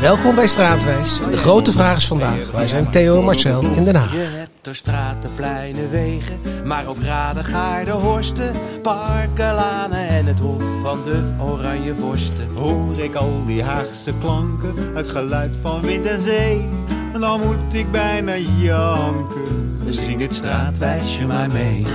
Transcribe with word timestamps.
Welkom 0.00 0.34
bij 0.34 0.46
Straatwijs. 0.46 1.20
De 1.30 1.36
grote 1.36 1.72
vraag 1.72 1.96
is 1.96 2.06
vandaag. 2.06 2.50
Wij 2.50 2.66
zijn 2.66 2.90
Theo 2.90 3.18
en 3.18 3.24
Marcel 3.24 3.60
in 3.60 3.84
Den 3.84 3.94
Haag. 3.94 4.12
Je 4.12 4.18
hebt 4.18 4.50
door 4.60 4.74
straten, 4.74 5.30
pleinen, 5.34 5.90
wegen, 5.90 6.40
maar 6.64 6.86
ook 6.86 7.02
raden, 7.02 7.44
gaarden, 7.44 7.94
horsten, 7.94 8.52
parken, 8.82 9.54
lanen 9.54 10.08
en 10.08 10.26
het 10.26 10.38
hof 10.38 10.62
van 10.82 10.98
de 11.04 11.34
oranje 11.40 11.94
vorsten. 11.94 12.48
Hoor 12.54 12.98
ik 12.98 13.14
al 13.14 13.42
die 13.46 13.62
Haagse 13.62 14.12
klanken, 14.20 14.74
het 14.94 15.08
geluid 15.08 15.56
van 15.60 15.80
wind 15.80 16.06
en 16.06 16.22
zee. 16.22 16.68
En 17.12 17.20
dan 17.20 17.40
moet 17.40 17.74
ik 17.74 17.90
bijna 17.90 18.36
janken. 18.36 19.82
Zing 19.88 20.20
het 20.20 20.34
straatwijsje 20.34 21.26
maar 21.26 21.50
mee. 21.50 21.86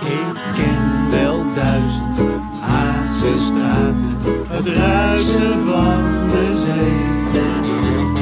Ik 0.00 0.34
ken 0.54 1.10
wel 1.10 1.44
duizend 1.54 2.25
Het 4.48 4.68
ruisen 4.68 5.66
van 5.66 6.28
de 6.28 6.64
zee. 6.64 7.40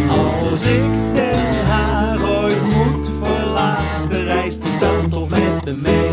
Als 0.09 0.67
ik 0.67 1.15
Den 1.15 1.65
Haag 1.65 2.23
ooit 2.43 2.63
moet 2.63 3.09
verlaten, 3.23 4.25
reist 4.25 4.63
de 4.63 4.71
stad 4.77 5.11
toch 5.11 5.29
met 5.29 5.65
me 5.65 5.73
mee. 5.73 6.11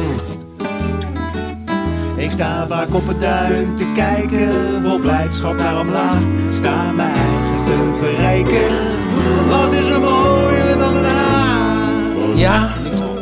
Ik 2.15 2.31
sta 2.31 2.67
vaak 2.67 2.93
op 2.93 3.07
het 3.07 3.19
duin 3.19 3.75
te 3.77 3.85
kijken, 3.95 4.49
vol 4.83 4.99
blijdschap 4.99 5.57
naar 5.57 5.79
omlaag. 5.79 6.21
Sta 6.51 6.91
mijn 6.91 7.13
eigen 7.13 7.65
te 7.65 7.97
verrijken. 7.99 8.77
Wat 9.49 9.73
is 9.73 9.89
er 9.89 9.99
mooier 9.99 10.77
dan 10.77 10.93
Den 10.93 11.05
Haag? 11.05 12.35
Ja, 12.35 12.69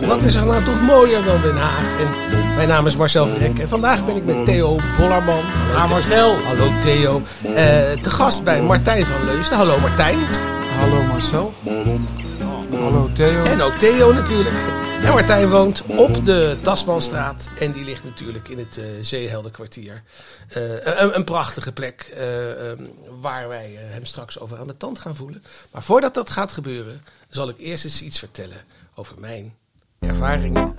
wat 0.08 0.24
is 0.24 0.36
er 0.36 0.46
nou 0.46 0.64
toch 0.64 0.82
mooier 0.82 1.24
dan 1.24 1.42
Den 1.42 1.58
Haag? 1.58 2.00
En 2.00 2.08
mijn 2.60 2.72
naam 2.72 2.86
is 2.86 2.96
Marcel 2.96 3.28
Verrenk 3.28 3.60
en 3.60 3.68
vandaag 3.68 4.06
ben 4.06 4.16
ik 4.16 4.26
met 4.26 4.46
Theo 4.46 4.80
Bollerman. 4.98 5.44
Ah, 5.76 5.90
Marcel. 5.90 6.38
Hallo 6.38 6.80
Theo. 6.80 7.22
Eh, 7.44 7.54
te 7.92 8.10
gast 8.10 8.44
bij 8.44 8.62
Martijn 8.62 9.06
van 9.06 9.26
Leusden. 9.26 9.58
Hallo 9.58 9.80
Martijn. 9.80 10.20
Hallo 10.80 11.04
Marcel. 11.04 11.54
Hallo 12.72 13.10
Theo. 13.14 13.44
En 13.44 13.62
ook 13.62 13.74
Theo 13.74 14.14
natuurlijk. 14.14 14.56
En 15.04 15.14
Martijn 15.14 15.50
woont 15.50 15.84
op 15.86 16.26
de 16.26 16.58
Tasmanstraat. 16.62 17.50
En 17.60 17.72
die 17.72 17.84
ligt 17.84 18.04
natuurlijk 18.04 18.48
in 18.48 18.58
het 18.58 18.78
eh 18.78 18.86
Zeehelderkwartier. 19.02 20.04
Eh, 20.50 20.62
een, 20.84 21.16
een 21.16 21.24
prachtige 21.24 21.72
plek 21.72 22.12
eh, 22.16 22.72
ehm, 22.72 22.84
waar 23.20 23.48
wij 23.48 23.78
hem 23.78 24.06
straks 24.06 24.40
over 24.40 24.60
aan 24.60 24.68
de 24.68 24.78
tand 24.78 25.00
gaan 25.00 25.16
voelen. 25.16 25.44
Maar 25.72 25.84
voordat 25.84 26.14
dat 26.14 26.30
gaat 26.30 26.52
gebeuren, 26.52 27.04
zal 27.30 27.50
ik 27.50 27.58
eerst 27.58 27.84
eens 27.84 28.02
iets 28.02 28.20
vertellen 28.20 28.58
over 28.96 29.16
mijn 29.20 29.54
ervaringen. 30.00 30.76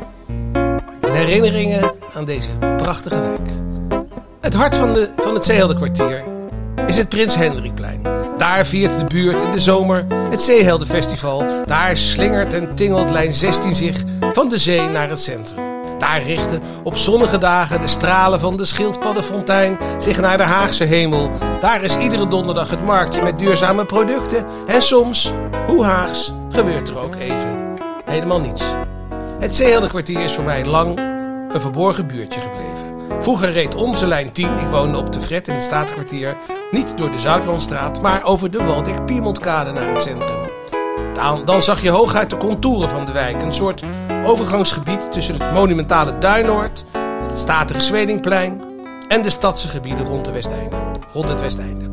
En 1.10 1.16
herinneringen 1.16 1.92
aan 2.14 2.24
deze 2.24 2.50
prachtige 2.76 3.20
wijk. 3.20 3.50
Het 4.40 4.54
hart 4.54 4.76
van, 4.76 4.92
de, 4.92 5.10
van 5.16 5.34
het 5.34 5.44
Zeehelderkwartier 5.44 6.24
is 6.86 6.96
het 6.96 7.08
Prins 7.08 7.34
Hendrikplein. 7.34 8.02
Daar 8.38 8.66
viert 8.66 8.98
de 8.98 9.04
buurt 9.04 9.40
in 9.40 9.50
de 9.50 9.60
zomer 9.60 10.06
het 10.30 10.42
Zeeheldenfestival. 10.42 11.44
Daar 11.66 11.96
slingert 11.96 12.54
en 12.54 12.74
tingelt 12.74 13.10
lijn 13.10 13.34
16 13.34 13.74
zich 13.74 14.02
van 14.32 14.48
de 14.48 14.58
zee 14.58 14.88
naar 14.88 15.08
het 15.08 15.20
centrum. 15.20 15.64
Daar 15.98 16.22
richten 16.22 16.62
op 16.82 16.96
zonnige 16.96 17.38
dagen 17.38 17.80
de 17.80 17.86
stralen 17.86 18.40
van 18.40 18.56
de 18.56 18.64
schildpaddenfontein 18.64 19.78
zich 19.98 20.20
naar 20.20 20.36
de 20.36 20.42
Haagse 20.42 20.84
hemel. 20.84 21.30
Daar 21.60 21.82
is 21.82 21.96
iedere 21.96 22.28
donderdag 22.28 22.70
het 22.70 22.84
marktje 22.84 23.22
met 23.22 23.38
duurzame 23.38 23.84
producten. 23.84 24.46
En 24.66 24.82
soms, 24.82 25.32
hoe 25.66 25.84
Haags, 25.84 26.32
gebeurt 26.50 26.88
er 26.88 26.98
ook 26.98 27.14
even 27.14 27.76
helemaal 28.04 28.40
niets. 28.40 28.64
Het 29.40 29.56
Zeeheldenkwartier 29.56 30.20
is 30.20 30.32
voor 30.32 30.44
mij 30.44 30.64
lang 30.64 30.98
een 31.52 31.60
verborgen 31.60 32.06
buurtje 32.06 32.40
gebleven. 32.40 33.22
Vroeger 33.22 33.52
reed 33.52 33.74
onze 33.74 34.06
lijn 34.06 34.32
10, 34.32 34.58
ik 34.58 34.66
woonde 34.70 34.98
op 34.98 35.12
de 35.12 35.20
Fret 35.20 35.48
in 35.48 35.54
het 35.54 35.62
Statenkwartier, 35.62 36.36
niet 36.70 36.92
door 36.96 37.10
de 37.10 37.18
Zuidlandstraat, 37.18 38.00
maar 38.00 38.24
over 38.24 38.50
de 38.50 38.64
Waldeck 38.64 39.06
Piermontkade 39.06 39.72
naar 39.72 39.88
het 39.88 40.02
centrum. 40.02 40.38
Dan, 41.44 41.62
zag 41.62 41.82
je 41.82 41.90
hooguit 41.90 42.30
de 42.30 42.36
contouren 42.36 42.88
van 42.88 43.04
de 43.04 43.12
wijk, 43.12 43.42
een 43.42 43.52
soort 43.52 43.82
overgangsgebied 44.24 45.12
tussen 45.12 45.34
het 45.34 45.52
monumentale 45.52 46.18
Duinoord, 46.18 46.84
het 47.28 47.38
statige 47.38 47.80
Zwedingplein 47.80 48.62
en 49.08 49.22
de 49.22 49.30
stadse 49.30 49.68
gebieden 49.68 50.06
rond, 50.06 50.24
de 50.24 50.32
Westeinde, 50.32 50.76
rond 51.12 51.28
het 51.28 51.40
Westeinde. 51.40 51.90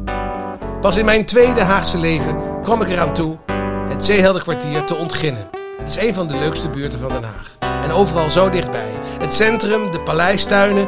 Pas 0.82 0.98
in 0.98 1.06
mijn 1.06 1.26
tweede 1.26 1.62
Haagse 1.62 2.00
leven 2.00 2.62
kwam 2.64 2.82
ik 2.82 2.90
eraan 2.90 3.14
toe 3.14 3.38
het 3.90 4.06
Zeehelderkwartier 4.06 4.86
te 4.86 4.96
ontginnen. 4.96 5.57
Het 5.78 5.90
is 5.90 5.98
een 5.98 6.14
van 6.14 6.28
de 6.28 6.38
leukste 6.38 6.70
buurten 6.70 7.00
van 7.00 7.10
Den 7.10 7.24
Haag. 7.24 7.56
En 7.84 7.92
overal 7.92 8.32
zo 8.32 8.50
dichtbij. 8.50 8.92
Het 9.20 9.34
centrum, 9.34 9.92
de 9.92 10.02
paleistuinen, 10.02 10.88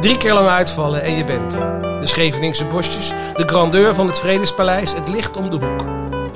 drie 0.00 0.16
keer 0.16 0.32
lang 0.32 0.46
uitvallen 0.46 1.02
en 1.02 1.16
je 1.16 1.24
bent 1.24 1.52
er. 1.52 1.82
De 2.00 2.06
Scheveningse 2.06 2.64
bosjes, 2.64 3.12
de 3.34 3.46
grandeur 3.46 3.94
van 3.94 4.06
het 4.06 4.18
Vredespaleis, 4.18 4.94
het 4.94 5.08
licht 5.08 5.36
om 5.36 5.50
de 5.50 5.56
hoek. 5.56 5.80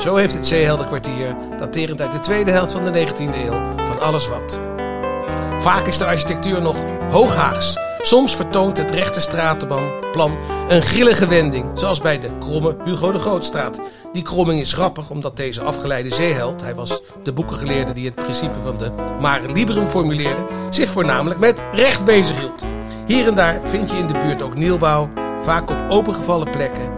Zo 0.01 0.17
heeft 0.17 0.35
het 0.35 0.47
Zeehelderkwartier, 0.47 1.37
daterend 1.59 2.01
uit 2.01 2.13
de 2.13 2.21
tweede 2.21 2.51
helft 2.51 2.73
van 2.73 2.85
de 2.85 3.07
19e 3.07 3.35
eeuw, 3.35 3.63
van 3.77 4.01
alles 4.01 4.29
wat. 4.29 4.61
Vaak 5.59 5.87
is 5.87 5.99
de 5.99 6.05
architectuur 6.05 6.63
nog 6.63 6.77
hooghaags. 7.11 7.77
Soms 8.05 8.37
vertoont 8.37 8.77
het 8.77 8.91
rechte 8.91 9.21
stratenplan 9.21 10.37
een 10.69 10.83
grillige 10.83 11.29
wending, 11.29 11.65
zoals 11.75 12.01
bij 12.01 12.19
de 12.19 12.39
kromme 12.39 12.77
Hugo 12.85 13.13
de 13.13 13.19
Grootstraat. 13.19 13.81
Die 14.13 14.23
kromming 14.23 14.61
is 14.61 14.73
grappig 14.73 15.11
omdat 15.11 15.37
deze 15.37 15.63
afgeleide 15.63 16.15
zeeheld, 16.15 16.63
hij 16.63 16.75
was 16.75 17.03
de 17.23 17.33
boekengeleerde 17.33 17.93
die 17.93 18.05
het 18.05 18.15
principe 18.15 18.61
van 18.61 18.79
de 18.79 18.91
mare 19.21 19.53
liberum 19.53 19.87
formuleerde, 19.87 20.47
zich 20.71 20.91
voornamelijk 20.91 21.41
met 21.41 21.63
recht 21.73 22.05
bezighield. 22.05 22.65
Hier 23.07 23.27
en 23.27 23.35
daar 23.35 23.61
vind 23.65 23.91
je 23.91 23.97
in 23.97 24.07
de 24.07 24.19
buurt 24.19 24.43
ook 24.43 24.55
nieuwbouw, 24.55 25.09
vaak 25.39 25.71
op 25.71 25.85
opengevallen 25.89 26.51
plekken. 26.51 26.93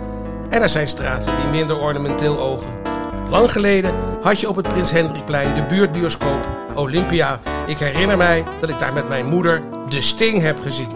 En 0.48 0.62
er 0.62 0.68
zijn 0.68 0.88
straten 0.88 1.36
die 1.36 1.46
minder 1.46 1.80
ornamenteel 1.80 2.38
ogen. 2.38 2.83
Lang 3.30 3.52
geleden 3.52 3.94
had 4.22 4.40
je 4.40 4.48
op 4.48 4.56
het 4.56 4.68
Prins 4.68 4.90
Hendrikplein 4.90 5.54
de 5.54 5.64
buurtbioscoop 5.64 6.48
Olympia. 6.74 7.40
Ik 7.66 7.78
herinner 7.78 8.16
mij 8.16 8.44
dat 8.60 8.68
ik 8.68 8.78
daar 8.78 8.92
met 8.92 9.08
mijn 9.08 9.26
moeder 9.26 9.62
de 9.88 10.00
Sting 10.00 10.42
heb 10.42 10.60
gezien. 10.60 10.92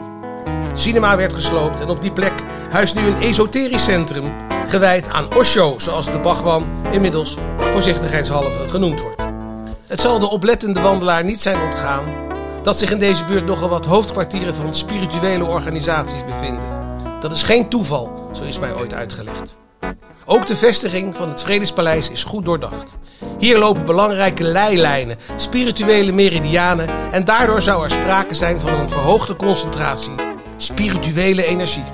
Cinema 0.72 1.16
werd 1.16 1.34
gesloopt 1.34 1.80
en 1.80 1.88
op 1.88 2.00
die 2.00 2.12
plek 2.12 2.32
huist 2.70 2.94
nu 2.94 3.06
een 3.06 3.20
esoterisch 3.20 3.84
centrum 3.84 4.32
gewijd 4.66 5.08
aan 5.08 5.34
Osho, 5.36 5.78
zoals 5.78 6.06
de 6.12 6.20
Bhagwan 6.20 6.66
inmiddels 6.90 7.36
voorzichtigheidshalve 7.58 8.68
genoemd 8.68 9.00
wordt. 9.00 9.22
Het 9.86 10.00
zal 10.00 10.18
de 10.18 10.30
oplettende 10.30 10.80
wandelaar 10.80 11.24
niet 11.24 11.40
zijn 11.40 11.60
ontgaan 11.60 12.04
dat 12.62 12.78
zich 12.78 12.90
in 12.90 12.98
deze 12.98 13.24
buurt 13.24 13.46
nogal 13.46 13.68
wat 13.68 13.84
hoofdkwartieren 13.84 14.54
van 14.54 14.74
spirituele 14.74 15.44
organisaties 15.44 16.24
bevinden. 16.24 16.68
Dat 17.20 17.32
is 17.32 17.42
geen 17.42 17.68
toeval, 17.68 18.30
zo 18.32 18.44
is 18.44 18.58
mij 18.58 18.74
ooit 18.74 18.94
uitgelegd. 18.94 19.56
Ook 20.30 20.46
de 20.46 20.56
vestiging 20.56 21.16
van 21.16 21.28
het 21.28 21.42
Vredespaleis 21.42 22.10
is 22.10 22.24
goed 22.24 22.44
doordacht. 22.44 22.98
Hier 23.38 23.58
lopen 23.58 23.84
belangrijke 23.84 24.42
leilijnen, 24.42 25.16
spirituele 25.36 26.12
meridianen 26.12 26.88
en 27.12 27.24
daardoor 27.24 27.62
zou 27.62 27.84
er 27.84 27.90
sprake 27.90 28.34
zijn 28.34 28.60
van 28.60 28.74
een 28.74 28.88
verhoogde 28.88 29.36
concentratie 29.36 30.14
spirituele 30.56 31.44
energie. 31.44 31.84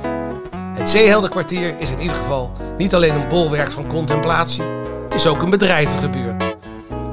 Het 0.75 0.91
Zeehelderkwartier 0.91 1.75
is 1.79 1.91
in 1.91 2.01
ieder 2.01 2.17
geval 2.17 2.53
niet 2.79 2.95
alleen 2.95 3.15
een 3.15 3.29
bolwerk 3.29 3.73
van 3.73 3.87
contemplatie, 3.87 4.65
het 5.05 5.15
is 5.15 5.27
ook 5.27 5.43
een 5.43 5.51
bedrijvengebuurt. 5.51 6.57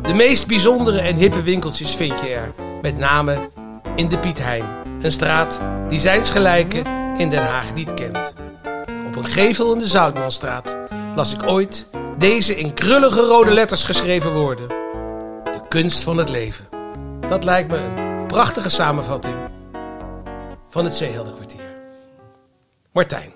De 0.02 0.14
meest 0.14 0.48
bijzondere 0.48 1.00
en 1.00 1.16
hippe 1.16 1.42
winkeltjes 1.42 1.96
vind 1.96 2.20
je 2.20 2.28
er, 2.28 2.54
met 2.82 2.98
name 2.98 3.50
in 3.96 4.08
de 4.08 4.20
Piet 4.20 4.44
Hein, 4.44 4.66
een 5.02 5.12
straat 5.12 5.60
die 5.88 6.00
zijnsgelijke 6.00 6.82
in 7.18 7.30
Den 7.30 7.46
Haag 7.46 7.74
niet 7.74 7.94
kent. 7.94 8.34
Op 9.08 9.16
een 9.16 9.26
gevel 9.26 9.74
in 9.74 9.80
de 9.80 9.88
Zoutmanstraat 9.88 10.78
las 11.16 11.34
ik 11.34 11.44
ooit 11.44 11.88
deze 12.18 12.56
in 12.56 12.74
krullige 12.74 13.20
rode 13.20 13.52
letters 13.54 13.84
geschreven 13.84 14.34
woorden. 14.34 14.68
De 15.44 15.62
kunst 15.70 16.04
van 16.04 16.18
het 16.18 16.30
leven. 16.30 16.70
Dat 17.28 17.44
lijkt 17.44 17.72
me 17.72 17.78
een 17.78 18.28
prachtige 18.28 18.70
samenvatting 18.70 19.36
van 20.70 20.86
het 20.86 20.94
Zeehelderkwartier. 20.94 21.76
Martijn, 22.92 23.32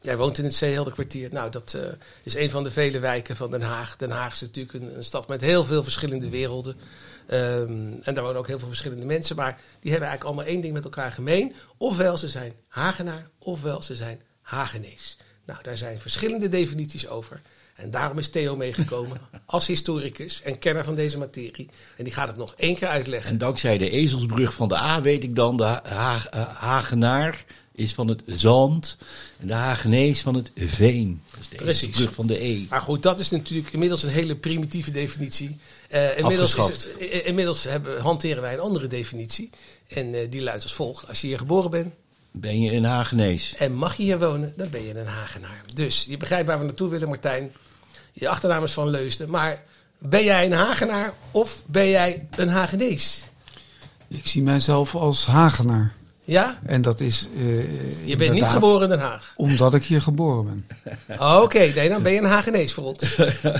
jij 0.00 0.16
woont 0.16 0.38
in 0.38 0.44
het 0.44 0.54
Zeehelderkwartier. 0.54 1.28
Nou, 1.32 1.50
dat 1.50 1.74
eh, 1.74 1.82
is 2.22 2.34
een 2.34 2.50
van 2.50 2.62
de 2.62 2.70
vele 2.70 2.98
wijken 2.98 3.36
van 3.36 3.50
Den 3.50 3.62
Haag. 3.62 3.96
Den 3.96 4.10
Haag 4.10 4.32
is 4.32 4.40
natuurlijk 4.40 4.74
een, 4.74 4.96
een 4.96 5.04
stad 5.04 5.28
met 5.28 5.40
heel 5.40 5.64
veel 5.64 5.82
verschillende 5.82 6.28
werelden. 6.28 6.76
Ehm, 7.26 7.92
en 8.02 8.14
daar 8.14 8.24
wonen 8.24 8.38
ook 8.38 8.46
heel 8.46 8.58
veel 8.58 8.68
verschillende 8.68 9.06
mensen. 9.06 9.36
Maar 9.36 9.60
die 9.80 9.90
hebben 9.90 10.08
eigenlijk 10.08 10.24
allemaal 10.24 10.52
één 10.54 10.60
ding 10.60 10.72
met 10.72 10.84
elkaar 10.84 11.12
gemeen. 11.12 11.54
Ofwel 11.76 12.18
ze 12.18 12.28
zijn 12.28 12.52
Hagenaar, 12.68 13.28
ofwel 13.38 13.82
ze 13.82 13.94
zijn 13.94 14.22
Hagenees. 14.40 15.18
Nou, 15.46 15.58
daar 15.62 15.76
zijn 15.76 15.98
verschillende 15.98 16.48
definities 16.48 17.08
over. 17.08 17.40
En 17.74 17.90
daarom 17.90 18.18
is 18.18 18.28
Theo 18.28 18.56
meegekomen 18.56 19.20
als 19.46 19.66
historicus 19.66 20.42
en 20.42 20.58
kenner 20.58 20.84
van 20.84 20.94
deze 20.94 21.18
materie. 21.18 21.68
En 21.96 22.04
die 22.04 22.12
gaat 22.12 22.28
het 22.28 22.36
nog 22.36 22.54
één 22.56 22.76
keer 22.76 22.88
uitleggen. 22.88 23.30
En 23.30 23.38
dankzij 23.38 23.78
de 23.78 23.90
ezelsbrug 23.90 24.54
van 24.54 24.68
de 24.68 24.76
A 24.76 25.00
weet 25.02 25.22
ik 25.24 25.36
dan, 25.36 25.56
de 25.56 25.64
Ha- 25.82 26.54
Hagenaar 26.54 27.44
is 27.72 27.94
van 27.94 28.08
het 28.08 28.22
zand 28.26 28.96
en 29.40 29.46
de 29.46 29.52
Hagenees 29.52 30.20
van 30.20 30.34
het 30.34 30.50
veen. 30.56 31.22
Is 31.40 31.48
de 31.48 31.56
Precies. 31.56 31.82
ezelsbrug 31.82 32.14
van 32.14 32.26
de 32.26 32.44
E. 32.44 32.66
Maar 32.68 32.80
goed, 32.80 33.02
dat 33.02 33.20
is 33.20 33.30
natuurlijk 33.30 33.72
inmiddels 33.72 34.02
een 34.02 34.08
hele 34.10 34.36
primitieve 34.36 34.90
definitie. 34.90 35.56
Eh, 35.88 36.18
inmiddels, 36.18 36.50
is 36.52 36.58
Afgeschaft. 36.58 36.98
het, 37.00 37.10
eh, 37.10 37.26
inmiddels 37.26 37.64
hebben, 37.64 38.00
hanteren 38.00 38.42
wij 38.42 38.52
een 38.52 38.60
andere 38.60 38.86
definitie. 38.86 39.50
En 39.88 40.14
eh, 40.14 40.30
die 40.30 40.42
luidt 40.42 40.62
als 40.62 40.74
volgt. 40.74 41.08
Als 41.08 41.20
je 41.20 41.26
hier 41.26 41.38
geboren 41.38 41.70
bent, 41.70 41.94
Ben 42.38 42.60
je 42.60 42.72
een 42.72 42.84
Hagenees? 42.84 43.54
En 43.58 43.72
mag 43.74 43.96
je 43.96 44.02
hier 44.02 44.18
wonen, 44.18 44.52
dan 44.56 44.68
ben 44.70 44.82
je 44.86 44.98
een 44.98 45.06
Hagenaar. 45.06 45.62
Dus 45.74 46.04
je 46.08 46.16
begrijpt 46.16 46.46
waar 46.46 46.58
we 46.58 46.64
naartoe 46.64 46.88
willen, 46.88 47.08
Martijn. 47.08 47.52
Je 48.12 48.28
achternaam 48.28 48.64
is 48.64 48.72
van 48.72 48.88
Leusden. 48.90 49.30
Maar 49.30 49.62
ben 49.98 50.24
jij 50.24 50.44
een 50.46 50.52
Hagenaar 50.52 51.12
of 51.30 51.62
ben 51.66 51.88
jij 51.88 52.26
een 52.36 52.48
Hagenees? 52.48 53.24
Ik 54.08 54.26
zie 54.26 54.42
mijzelf 54.42 54.94
als 54.94 55.26
Hagenaar. 55.26 55.92
Ja? 56.24 56.58
En 56.66 56.82
dat 56.82 57.00
is. 57.00 57.28
eh, 57.36 58.08
Je 58.08 58.16
bent 58.16 58.32
niet 58.32 58.44
geboren 58.44 58.82
in 58.82 58.88
Den 58.88 58.98
Haag. 58.98 59.32
Omdat 59.36 59.74
ik 59.74 59.84
hier 59.84 60.02
geboren 60.02 60.44
ben. 60.44 60.66
Oké, 61.42 61.58
nee, 61.74 61.88
dan 61.88 62.02
ben 62.02 62.12
je 62.12 62.18
een 62.18 62.24
Hagenees 62.24 62.72
voor 62.72 62.84
ons. 62.84 63.16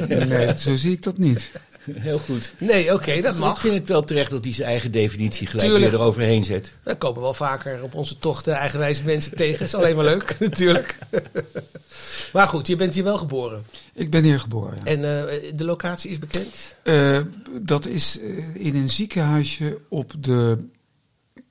Nee, 0.09 0.59
zo 0.59 0.77
zie 0.77 0.93
ik 0.93 1.03
dat 1.03 1.19
niet. 1.19 1.51
Heel 1.95 2.19
goed. 2.19 2.55
Nee, 2.59 2.95
oké, 2.95 3.21
dat 3.21 3.35
Ik 3.35 3.41
mag. 3.41 3.61
vind 3.61 3.75
het 3.75 3.89
wel 3.89 4.05
terecht 4.05 4.31
dat 4.31 4.45
hij 4.45 4.53
zijn 4.53 4.69
eigen 4.69 4.93
definitie 4.93 5.47
gelijk 5.47 5.69
Tuurlijk. 5.69 5.91
weer 5.91 6.01
eroverheen 6.01 6.45
zet. 6.45 6.75
We 6.83 6.95
komen 6.97 7.23
wel 7.23 7.35
vaker 7.35 7.83
op 7.83 7.95
onze 7.95 8.19
tochten 8.19 8.55
eigenwijze 8.55 9.05
mensen 9.05 9.37
tegen. 9.37 9.65
Is 9.65 9.75
alleen 9.75 9.97
maar 9.97 10.05
leuk, 10.05 10.37
natuurlijk. 10.41 10.99
Maar 12.33 12.47
goed, 12.49 12.67
je 12.67 12.77
bent 12.77 12.95
hier 12.95 13.05
wel 13.05 13.19
geboren. 13.19 13.65
Ik 13.95 14.11
ben 14.11 14.25
hier 14.25 14.41
geboren. 14.41 14.77
ja. 14.77 14.85
En 14.85 14.97
eh, 15.29 15.53
de 15.55 15.65
locatie 15.65 16.11
is 16.11 16.19
bekend? 16.19 16.77
Eh, 16.83 17.21
dat 17.61 17.87
is 17.87 18.19
eh, 18.21 18.55
in 18.67 18.77
een 18.77 18.91
ziekenhuisje 18.91 19.79
op 19.89 20.13
de 20.19 20.59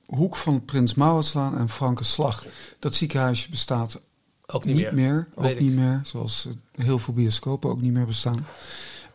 hoek 0.06 0.36
van 0.36 0.64
Prins 0.64 0.94
Mauritslaan 0.94 1.58
en 1.58 1.68
Frankenslag. 1.68 2.46
Dat 2.78 2.94
ziekenhuisje 2.94 3.50
bestaat 3.50 3.98
Ook 4.46 4.64
niet, 4.64 4.74
niet 4.76 4.92
meer. 4.92 4.94
meer. 5.12 5.28
Ook 5.34 5.44
ik. 5.50 5.60
niet 5.60 5.74
meer. 5.74 6.00
Zoals 6.04 6.48
heel 6.76 6.98
veel 6.98 7.14
bioscopen 7.14 7.70
ook 7.70 7.80
niet 7.80 7.92
meer 7.92 8.06
bestaan. 8.06 8.46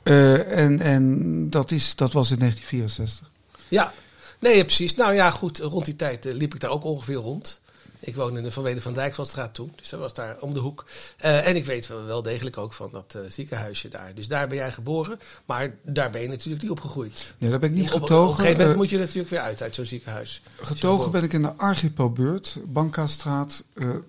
Eh, 0.04 0.58
en 0.58 0.80
en 0.80 1.50
dat, 1.50 1.72
is, 1.72 1.96
dat 1.96 2.12
was 2.12 2.32
in 2.32 2.40
1964. 2.40 3.30
Ja, 3.68 3.94
nee, 4.40 4.66
precies. 4.66 4.96
Nou 4.96 5.14
ja, 5.14 5.32
goed, 5.32 5.58
rond 5.60 5.86
die 5.86 5.96
tijd 5.96 6.26
eh, 6.26 6.34
liep 6.34 6.54
ik 6.54 6.60
daar 6.60 6.72
ook 6.72 6.84
ongeveer 6.84 7.16
rond. 7.16 7.60
Ik 8.00 8.16
woonde 8.16 8.38
in 8.38 8.44
de 8.44 8.52
Van 8.52 8.64
Weder 8.64 8.82
van 8.82 8.94
Dijkveldstraat 8.94 9.54
toen, 9.54 9.74
dus 9.76 9.90
dat 9.90 10.00
was 10.00 10.14
daar 10.14 10.38
om 10.40 10.54
de 10.54 10.60
hoek. 10.60 10.86
Eh, 11.18 11.48
en 11.48 11.56
ik 11.56 11.66
weet 11.66 11.88
wel, 11.88 12.22
degelijk 12.22 12.58
ook 12.58 12.74
van 12.74 12.90
dat 12.92 13.18
ziekenhuisje 13.28 13.90
daar. 13.90 14.12
Dus 14.16 14.28
daar 14.28 14.48
ben 14.48 14.58
jij 14.58 14.72
geboren, 14.72 15.20
maar 15.46 15.76
daar 15.82 16.10
ben 16.10 16.22
je 16.22 16.28
natuurlijk 16.28 16.62
niet 16.62 16.72
opgegroeid. 16.72 17.34
Ja, 17.38 17.50
daar 17.50 17.60
ben 17.60 17.70
ik 17.70 17.76
niet 17.76 17.92
Op- 17.92 17.96
op- 17.96 18.02
getogen. 18.02 18.24
Op, 18.24 18.30
een 18.30 18.36
gegeven 18.40 18.60
moment 18.60 18.78
moet 18.78 18.90
je 18.90 18.98
natuurlijk 18.98 19.30
weer 19.30 19.40
uit, 19.40 19.62
uit 19.62 19.76
zo'n 19.76 19.86
ziekenhuis. 19.86 20.42
Getogen 20.62 21.12
ben 21.12 21.24
ik 21.24 21.34
in 21.34 21.42
de 21.42 21.54
Archipelbuurt, 21.54 22.58
Bankastraat, 22.66 23.64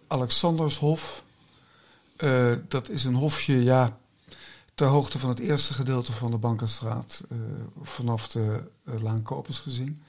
Alexandershof. 0.06 1.22
Dat 2.68 2.88
is 2.88 3.04
een 3.04 3.14
hofje, 3.14 3.64
ja, 3.64 3.96
ter 4.74 4.86
hoogte 4.86 5.18
van 5.18 5.28
het 5.28 5.38
eerste 5.38 5.74
gedeelte 5.74 6.12
van 6.12 6.30
de 6.30 6.36
Bankastraat, 6.36 7.22
eh, 7.30 7.36
vanaf 7.82 8.28
de 8.28 8.60
uh, 8.84 9.02
Laan 9.02 9.22
Kopers 9.22 9.58
gezien. 9.58 10.02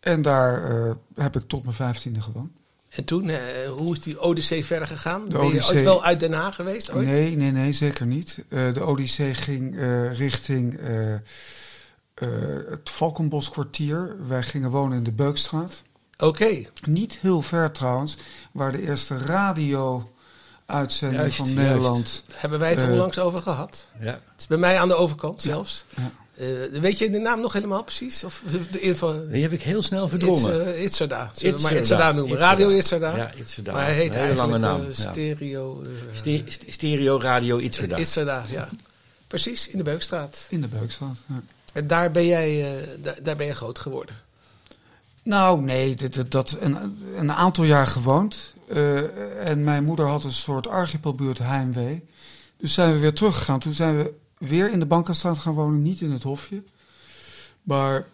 En 0.00 0.22
daar 0.22 0.64
eh, 0.64 0.94
heb 1.14 1.36
ik 1.36 1.48
tot 1.48 1.62
mijn 1.62 1.76
vijftiende 1.76 2.20
gewoond. 2.20 2.50
En 2.88 3.04
toen, 3.04 3.28
eh, 3.28 3.38
hoe 3.70 3.96
is 3.96 4.02
die 4.02 4.20
Odyssee 4.20 4.64
verder 4.64 4.88
gegaan? 4.88 5.28
De 5.28 5.38
ben 5.38 5.52
je 5.52 5.66
ooit 5.66 5.82
wel 5.82 6.04
uit 6.04 6.20
Den 6.20 6.32
Haag 6.32 6.54
geweest? 6.54 6.92
Ooit? 6.92 7.06
Nee, 7.06 7.36
nee, 7.36 7.50
nee, 7.50 7.72
zeker 7.72 8.06
niet. 8.06 8.44
Eh, 8.48 8.72
de 8.72 8.84
Odyssee 8.84 9.34
ging 9.34 9.78
eh, 9.78 10.18
richting 10.18 10.78
eh, 10.78 11.14
eh, 11.14 11.20
het 12.68 12.90
Valkenboskwartier. 12.90 14.16
Wij 14.26 14.42
gingen 14.42 14.70
wonen 14.70 14.96
in 14.98 15.04
de 15.04 15.12
Beukstraat. 15.12 15.82
Oké, 16.18 16.66
Niet 16.84 17.18
heel 17.20 17.42
ver 17.42 17.72
trouwens, 17.72 18.16
waar 18.52 18.72
de 18.72 18.82
eerste 18.82 19.16
radio-uitzending 20.78 21.20
Juist, 21.20 21.36
van. 21.36 21.54
Nederland. 21.54 22.22
daar 22.26 22.40
hebben 22.40 22.58
wij 22.58 22.70
het 22.70 22.80
er 22.80 22.86
Eh, 22.86 22.92
onlangs 22.92 23.18
over 23.18 23.42
gehad. 23.42 23.86
Ja. 24.00 24.06
Het 24.10 24.20
is 24.38 24.46
bij 24.46 24.58
mij 24.58 24.78
aan 24.80 24.88
de 24.88 24.94
overkant 24.94 25.42
zelfs. 25.42 25.84
Ja. 25.96 26.10
Eh, 26.34 26.80
weet 26.80 26.98
je 26.98 27.10
de 27.10 27.18
naam 27.18 27.40
nog 27.40 27.52
helemaal 27.52 27.82
precies? 27.84 28.24
Of 28.24 28.42
de 28.70 28.80
info? 28.80 29.28
Die 29.28 29.42
heb 29.42 29.52
ik 29.52 29.62
heel 29.62 29.82
snel 29.82 30.02
It's, 30.02 30.10
verdrongen. 30.10 30.68
uh, 30.68 30.82
Itzerda. 30.82 31.30
Zullen 31.34 31.56
we 31.56 31.62
maar. 31.62 31.76
Itzerda 31.76 32.12
noemen. 32.12 32.24
Itzerda. 32.36 32.50
Radio 32.50 32.70
Itzerda. 32.70 33.16
Ja, 33.16 33.32
Itzerda. 33.36 33.72
Maar 33.72 33.84
hij 33.84 33.94
heet 33.94 34.14
Een 34.14 34.20
hele 34.20 34.34
lange 34.34 34.58
naam. 34.58 34.80
eh, 34.80 34.86
ja. 34.96 35.10
Stereo 35.10 35.82
uh, 35.82 35.88
Ste- 36.12 36.42
st- 36.48 36.64
stereo 36.68 37.18
Radio 37.20 37.58
Itzerda. 37.58 37.96
Itzerda. 37.96 38.44
Ja. 38.50 38.68
Precies, 39.26 39.68
in 39.68 39.78
de 39.78 39.84
Beukstraat. 39.84 40.46
In 40.48 40.60
de 40.60 40.68
Beukstraat. 40.68 41.16
Ja. 41.26 41.40
En 41.72 41.86
daar 41.86 42.10
ben 42.10 42.26
jij 42.26 42.76
uh, 42.80 42.86
daar, 43.02 43.16
daar 43.22 43.36
ben 43.36 43.46
je 43.46 43.54
groot 43.54 43.78
geworden. 43.78 44.14
Nou, 45.28 45.62
nee, 45.62 45.94
dat, 45.94 46.14
dat, 46.14 46.30
dat 46.30 46.56
een, 46.60 46.98
een 47.16 47.32
aantal 47.32 47.64
jaar 47.64 47.86
gewoond. 47.86 48.54
Uh, 48.68 49.48
en 49.48 49.64
mijn 49.64 49.84
moeder 49.84 50.06
had 50.06 50.24
een 50.24 50.32
soort 50.32 50.68
archipelbuurt 50.68 51.38
heimwee. 51.38 52.04
Dus 52.56 52.74
zijn 52.74 52.92
we 52.92 52.98
weer 52.98 53.12
teruggegaan. 53.12 53.58
Toen 53.58 53.72
zijn 53.72 53.96
we 53.96 54.14
weer 54.38 54.70
in 54.70 54.80
de 54.80 54.86
Bankenstraat 54.86 55.38
gaan 55.38 55.54
wonen, 55.54 55.82
niet 55.82 56.00
in 56.00 56.10
het 56.10 56.22
hofje. 56.22 56.62
Maar 57.62 58.06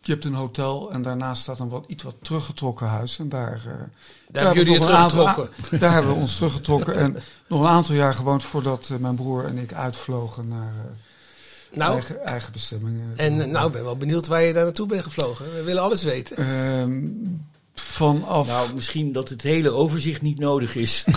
je 0.00 0.12
hebt 0.12 0.24
een 0.24 0.34
hotel 0.34 0.92
en 0.92 1.02
daarnaast 1.02 1.42
staat 1.42 1.58
een 1.58 1.68
wat, 1.68 1.84
iets 1.86 2.02
wat 2.02 2.14
teruggetrokken 2.22 2.86
huis. 2.86 3.18
En 3.18 3.28
daar, 3.28 3.56
uh, 3.56 3.64
daar, 3.64 3.88
daar 4.30 4.44
hebben 4.44 4.64
jullie 4.64 4.80
je 4.80 4.86
teruggetrokken. 4.86 5.50
Aantal, 5.56 5.78
daar 5.82 5.92
hebben 5.92 6.12
we 6.12 6.20
ons 6.20 6.36
teruggetrokken. 6.36 6.94
En 6.94 7.16
nog 7.46 7.60
een 7.60 7.66
aantal 7.66 7.94
jaar 7.94 8.14
gewoond 8.14 8.44
voordat 8.44 8.88
uh, 8.92 8.98
mijn 8.98 9.14
broer 9.14 9.44
en 9.44 9.58
ik 9.58 9.72
uitvlogen 9.72 10.48
naar 10.48 10.74
nou, 11.70 11.92
eigen, 11.92 12.24
eigen 12.24 12.52
bestemmingen. 12.52 13.12
En 13.16 13.50
nou, 13.50 13.66
ik 13.66 13.72
ben 13.72 13.84
wel 13.84 13.96
benieuwd 13.96 14.26
waar 14.26 14.42
je 14.42 14.52
daar 14.52 14.64
naartoe 14.64 14.86
bent 14.86 15.02
gevlogen. 15.02 15.54
We 15.54 15.62
willen 15.62 15.82
alles 15.82 16.02
weten. 16.02 16.40
Uh, 16.40 17.10
vanaf... 17.74 18.46
Nou, 18.46 18.74
misschien 18.74 19.12
dat 19.12 19.28
het 19.28 19.42
hele 19.42 19.70
overzicht 19.70 20.22
niet 20.22 20.38
nodig 20.38 20.74
is. 20.74 21.04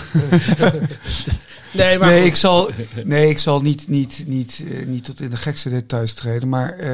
nee, 1.72 1.98
maar 1.98 2.08
nee, 2.08 2.24
ik 2.24 2.36
zal, 2.36 2.70
nee, 3.04 3.28
ik 3.28 3.38
zal 3.38 3.60
niet, 3.60 3.88
niet, 3.88 4.24
niet, 4.26 4.62
uh, 4.64 4.86
niet 4.86 5.04
tot 5.04 5.20
in 5.20 5.30
de 5.30 5.36
gekste 5.36 5.70
details 5.70 6.14
treden. 6.14 6.48
Maar, 6.48 6.78
uh, 6.80 6.86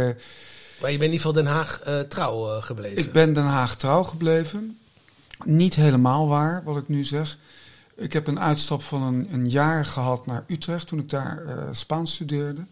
maar 0.80 0.90
je 0.90 0.98
bent 0.98 1.12
in 1.12 1.12
ieder 1.12 1.16
geval 1.16 1.32
Den 1.32 1.46
Haag 1.46 1.80
uh, 1.88 2.00
trouw 2.00 2.56
uh, 2.56 2.62
gebleven. 2.62 2.98
Ik 2.98 3.12
ben 3.12 3.32
Den 3.32 3.44
Haag 3.44 3.76
trouw 3.76 4.02
gebleven. 4.02 4.78
Niet 5.44 5.74
helemaal 5.74 6.28
waar, 6.28 6.62
wat 6.64 6.76
ik 6.76 6.88
nu 6.88 7.04
zeg. 7.04 7.36
Ik 7.96 8.12
heb 8.12 8.26
een 8.26 8.40
uitstap 8.40 8.82
van 8.82 9.02
een, 9.02 9.28
een 9.32 9.50
jaar 9.50 9.84
gehad 9.84 10.26
naar 10.26 10.44
Utrecht 10.46 10.86
toen 10.86 10.98
ik 10.98 11.10
daar 11.10 11.42
uh, 11.46 11.52
Spaans 11.70 12.12
studeerde. 12.12 12.64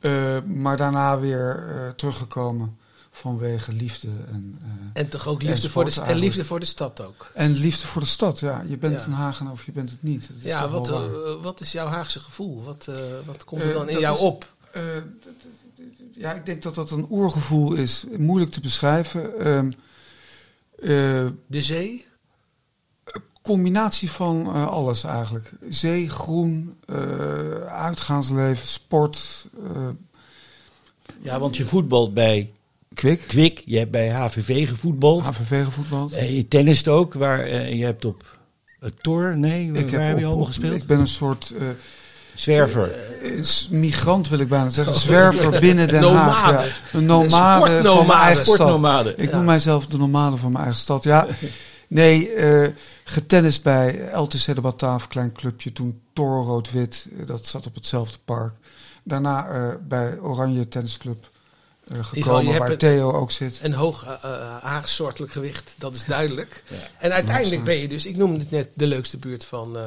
Uh, 0.00 0.40
maar 0.42 0.76
daarna 0.76 1.18
weer 1.18 1.68
uh, 1.68 1.88
teruggekomen 1.88 2.78
vanwege 3.10 3.72
liefde. 3.72 4.08
En, 4.32 4.60
en 4.92 5.08
toch 5.08 5.26
ook 5.26 5.42
liefde 5.42 5.70
voor, 5.70 5.84
de, 5.84 6.00
en 6.00 6.16
liefde 6.16 6.44
voor 6.44 6.60
de 6.60 6.66
stad 6.66 7.00
ook. 7.00 7.30
En 7.34 7.52
liefde 7.52 7.86
voor 7.86 8.02
de 8.02 8.08
stad, 8.08 8.38
ja. 8.40 8.64
Je 8.66 8.76
bent 8.76 9.00
ja. 9.00 9.06
een 9.06 9.12
Hagen 9.12 9.46
of 9.50 9.64
je 9.64 9.72
bent 9.72 9.90
het 9.90 10.02
niet. 10.02 10.30
Ja, 10.40 10.68
wat, 10.68 10.92
wat 11.42 11.60
is 11.60 11.72
jouw 11.72 11.86
Haagse 11.86 12.20
gevoel? 12.20 12.62
Wat, 12.62 12.88
wat 13.24 13.44
komt 13.44 13.62
er 13.62 13.72
dan 13.72 13.88
in 13.88 13.98
jou 13.98 14.16
is, 14.16 14.20
op? 14.20 14.52
Ja, 16.12 16.32
ik 16.32 16.46
denk 16.46 16.62
dat 16.62 16.74
dat 16.74 16.90
een 16.90 17.06
oergevoel 17.10 17.74
is. 17.74 18.04
Moeilijk 18.18 18.50
te 18.50 18.60
beschrijven. 18.60 19.48
Um, 19.48 19.72
de 21.46 21.62
zee? 21.62 22.06
Combinatie 23.48 24.10
van 24.10 24.56
uh, 24.56 24.66
alles 24.66 25.04
eigenlijk. 25.04 25.52
Zee, 25.68 26.08
groen, 26.08 26.74
uh, 26.86 26.96
uitgaansleven, 27.68 28.66
sport. 28.66 29.48
Uh, 29.76 29.88
ja, 31.22 31.38
want 31.38 31.56
je 31.56 31.64
voetbalt 31.64 32.14
bij 32.14 32.50
Kwik. 32.94 33.24
Kwik. 33.26 33.62
Je 33.66 33.78
hebt 33.78 33.90
bij 33.90 34.10
HVV 34.10 34.68
gevoetbald. 34.68 35.22
HVV 35.22 35.64
gevoetbald. 35.64 36.12
En 36.12 36.34
je 36.34 36.48
tennist 36.48 36.88
ook. 36.88 37.14
Waar, 37.14 37.48
je 37.74 37.84
hebt 37.84 38.04
op 38.04 38.38
het 38.80 39.02
Tor, 39.02 39.38
nee, 39.38 39.72
waar 39.72 39.80
ik 39.80 39.90
heb, 39.90 40.00
heb 40.00 40.18
je 40.18 40.24
allemaal 40.24 40.42
op, 40.42 40.46
gespeeld? 40.46 40.74
Ik 40.74 40.86
ben 40.86 40.98
een 40.98 41.06
soort... 41.06 41.54
Zwerver. 42.34 42.90
migrant 43.70 44.28
wil 44.28 44.38
ik 44.38 44.48
bijna 44.48 44.68
zeggen. 44.68 44.94
Zwerver 44.94 45.60
binnen 45.60 45.88
Den 45.88 46.00
nomade. 46.00 46.30
Haag. 46.30 46.66
Ja. 46.66 46.98
Een 46.98 47.04
nomade 47.04 47.82
van 47.82 48.06
mijn 48.06 48.18
eigen 48.18 48.44
Sportnomade. 48.44 49.08
stad. 49.08 49.22
Ik 49.22 49.30
ja. 49.30 49.36
noem 49.36 49.44
mijzelf 49.44 49.86
de 49.86 49.98
nomade 49.98 50.36
van 50.36 50.52
mijn 50.52 50.64
eigen 50.64 50.82
stad. 50.82 51.04
Ja, 51.04 51.26
nee, 51.88 52.34
uh, 52.34 52.68
getennist 53.04 53.62
bij 53.62 54.10
LTC 54.12 54.54
de 54.54 54.60
Bataaf, 54.60 55.08
klein 55.08 55.32
clubje. 55.32 55.72
Toen 55.72 56.00
Toro 56.12 56.42
Rood-Wit, 56.42 57.08
dat 57.26 57.46
zat 57.46 57.66
op 57.66 57.74
hetzelfde 57.74 58.18
park. 58.24 58.54
Daarna 59.02 59.50
uh, 59.50 59.74
bij 59.88 60.18
Oranje 60.18 60.68
Tennisclub 60.68 61.30
uh, 61.92 62.04
gekomen, 62.04 62.58
waar 62.58 62.76
Theo 62.76 63.12
ook 63.12 63.30
zit. 63.30 63.58
Een 63.62 63.72
hoog 63.72 64.04
uh, 64.04 64.32
Haagsoortelijk 64.62 65.32
gewicht, 65.32 65.74
dat 65.78 65.94
is 65.94 66.04
duidelijk. 66.04 66.46
Ja. 66.68 66.76
En 66.98 67.12
uiteindelijk 67.12 67.64
ben 67.64 67.76
je 67.76 67.88
dus, 67.88 68.06
ik 68.06 68.16
noemde 68.16 68.38
het 68.38 68.50
net, 68.50 68.68
de 68.74 68.86
leukste 68.86 69.16
buurt 69.16 69.44
van, 69.44 69.76
uh, 69.76 69.82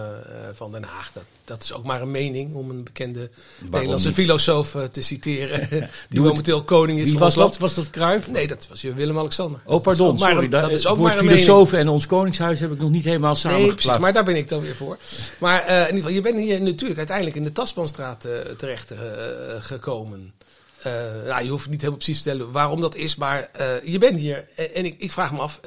van 0.53 0.71
Den 0.71 0.83
Haag. 0.83 1.11
Dat, 1.13 1.23
dat 1.45 1.63
is 1.63 1.73
ook 1.73 1.83
maar 1.83 2.01
een 2.01 2.11
mening 2.11 2.55
om 2.55 2.69
een 2.69 2.83
bekende 2.83 3.19
Waarom 3.19 3.71
Nederlandse 3.71 4.07
niet? 4.07 4.15
filosoof 4.15 4.75
te 4.91 5.01
citeren. 5.01 5.69
die 5.69 5.87
Doe 6.09 6.27
momenteel 6.27 6.57
het. 6.57 6.65
koning 6.65 6.99
is 6.99 7.03
Wie 7.03 7.13
van 7.13 7.21
was 7.21 7.35
dat? 7.35 7.57
Was 7.57 7.73
dat 7.73 7.89
Kruif? 7.89 8.31
Nee, 8.31 8.47
dat 8.47 8.67
was 8.67 8.81
Willem-Alexander. 8.81 9.59
Oh, 9.65 9.81
pardon, 9.81 10.17
dat 10.17 10.29
sorry. 10.29 10.43
Een, 10.43 10.49
dat 10.49 10.71
is 10.71 10.87
ook 10.87 10.97
maar 10.97 11.17
een 11.17 11.27
filosoof 11.29 11.73
en 11.73 11.87
ons 11.87 12.07
koningshuis 12.07 12.59
heb 12.59 12.71
ik 12.71 12.79
nog 12.79 12.89
niet 12.89 13.05
helemaal 13.05 13.35
samengeplaatst. 13.35 13.87
Nee, 13.87 13.99
maar 13.99 14.13
daar 14.13 14.23
ben 14.23 14.35
ik 14.35 14.49
dan 14.49 14.61
weer 14.61 14.75
voor. 14.75 14.97
Maar 15.37 15.67
in 15.69 15.77
ieder 15.77 15.95
geval, 15.95 16.11
je 16.11 16.21
bent 16.21 16.37
hier 16.37 16.61
natuurlijk 16.61 16.97
uiteindelijk 16.97 17.37
in 17.37 17.43
de 17.43 17.51
Tasmanstraat 17.51 18.27
terecht 18.57 18.91
gekomen. 19.59 20.33
Uh, 20.85 21.41
je 21.41 21.49
hoeft 21.49 21.69
niet 21.69 21.79
helemaal 21.79 21.99
precies 21.99 22.21
te 22.21 22.29
stellen 22.29 22.51
waarom 22.51 22.81
dat 22.81 22.95
is, 22.95 23.15
maar 23.15 23.49
uh, 23.59 23.83
je 23.83 23.97
bent 23.97 24.19
hier. 24.19 24.47
En, 24.55 24.73
en 24.73 24.85
ik, 24.85 24.95
ik, 24.97 25.11
vraag 25.11 25.31
me 25.31 25.39
af, 25.39 25.59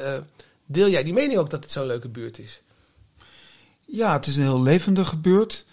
deel 0.66 0.88
jij 0.88 1.04
die 1.04 1.12
mening 1.12 1.38
ook 1.38 1.50
dat 1.50 1.62
het 1.62 1.72
zo'n 1.72 1.86
leuke 1.86 2.08
buurt 2.08 2.38
is? 2.38 2.62
Ja, 3.84 4.12
het 4.12 4.26
is 4.26 4.36
een 4.36 4.42
heel 4.42 4.62
levendige 4.62 5.16
buurt. 5.16 5.64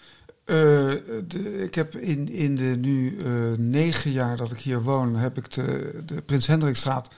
De, 0.44 1.62
ik 1.64 1.74
heb 1.74 1.96
in, 1.96 2.28
in 2.28 2.54
de 2.54 2.76
nu 2.80 3.16
negen 3.56 4.10
jaar 4.10 4.36
dat 4.36 4.52
ik 4.52 4.60
hier 4.60 4.82
woon, 4.82 5.16
heb 5.16 5.36
ik 5.38 5.52
de, 5.52 6.00
de 6.04 6.22
Prins 6.22 6.46
Hendrikstraat 6.46 7.08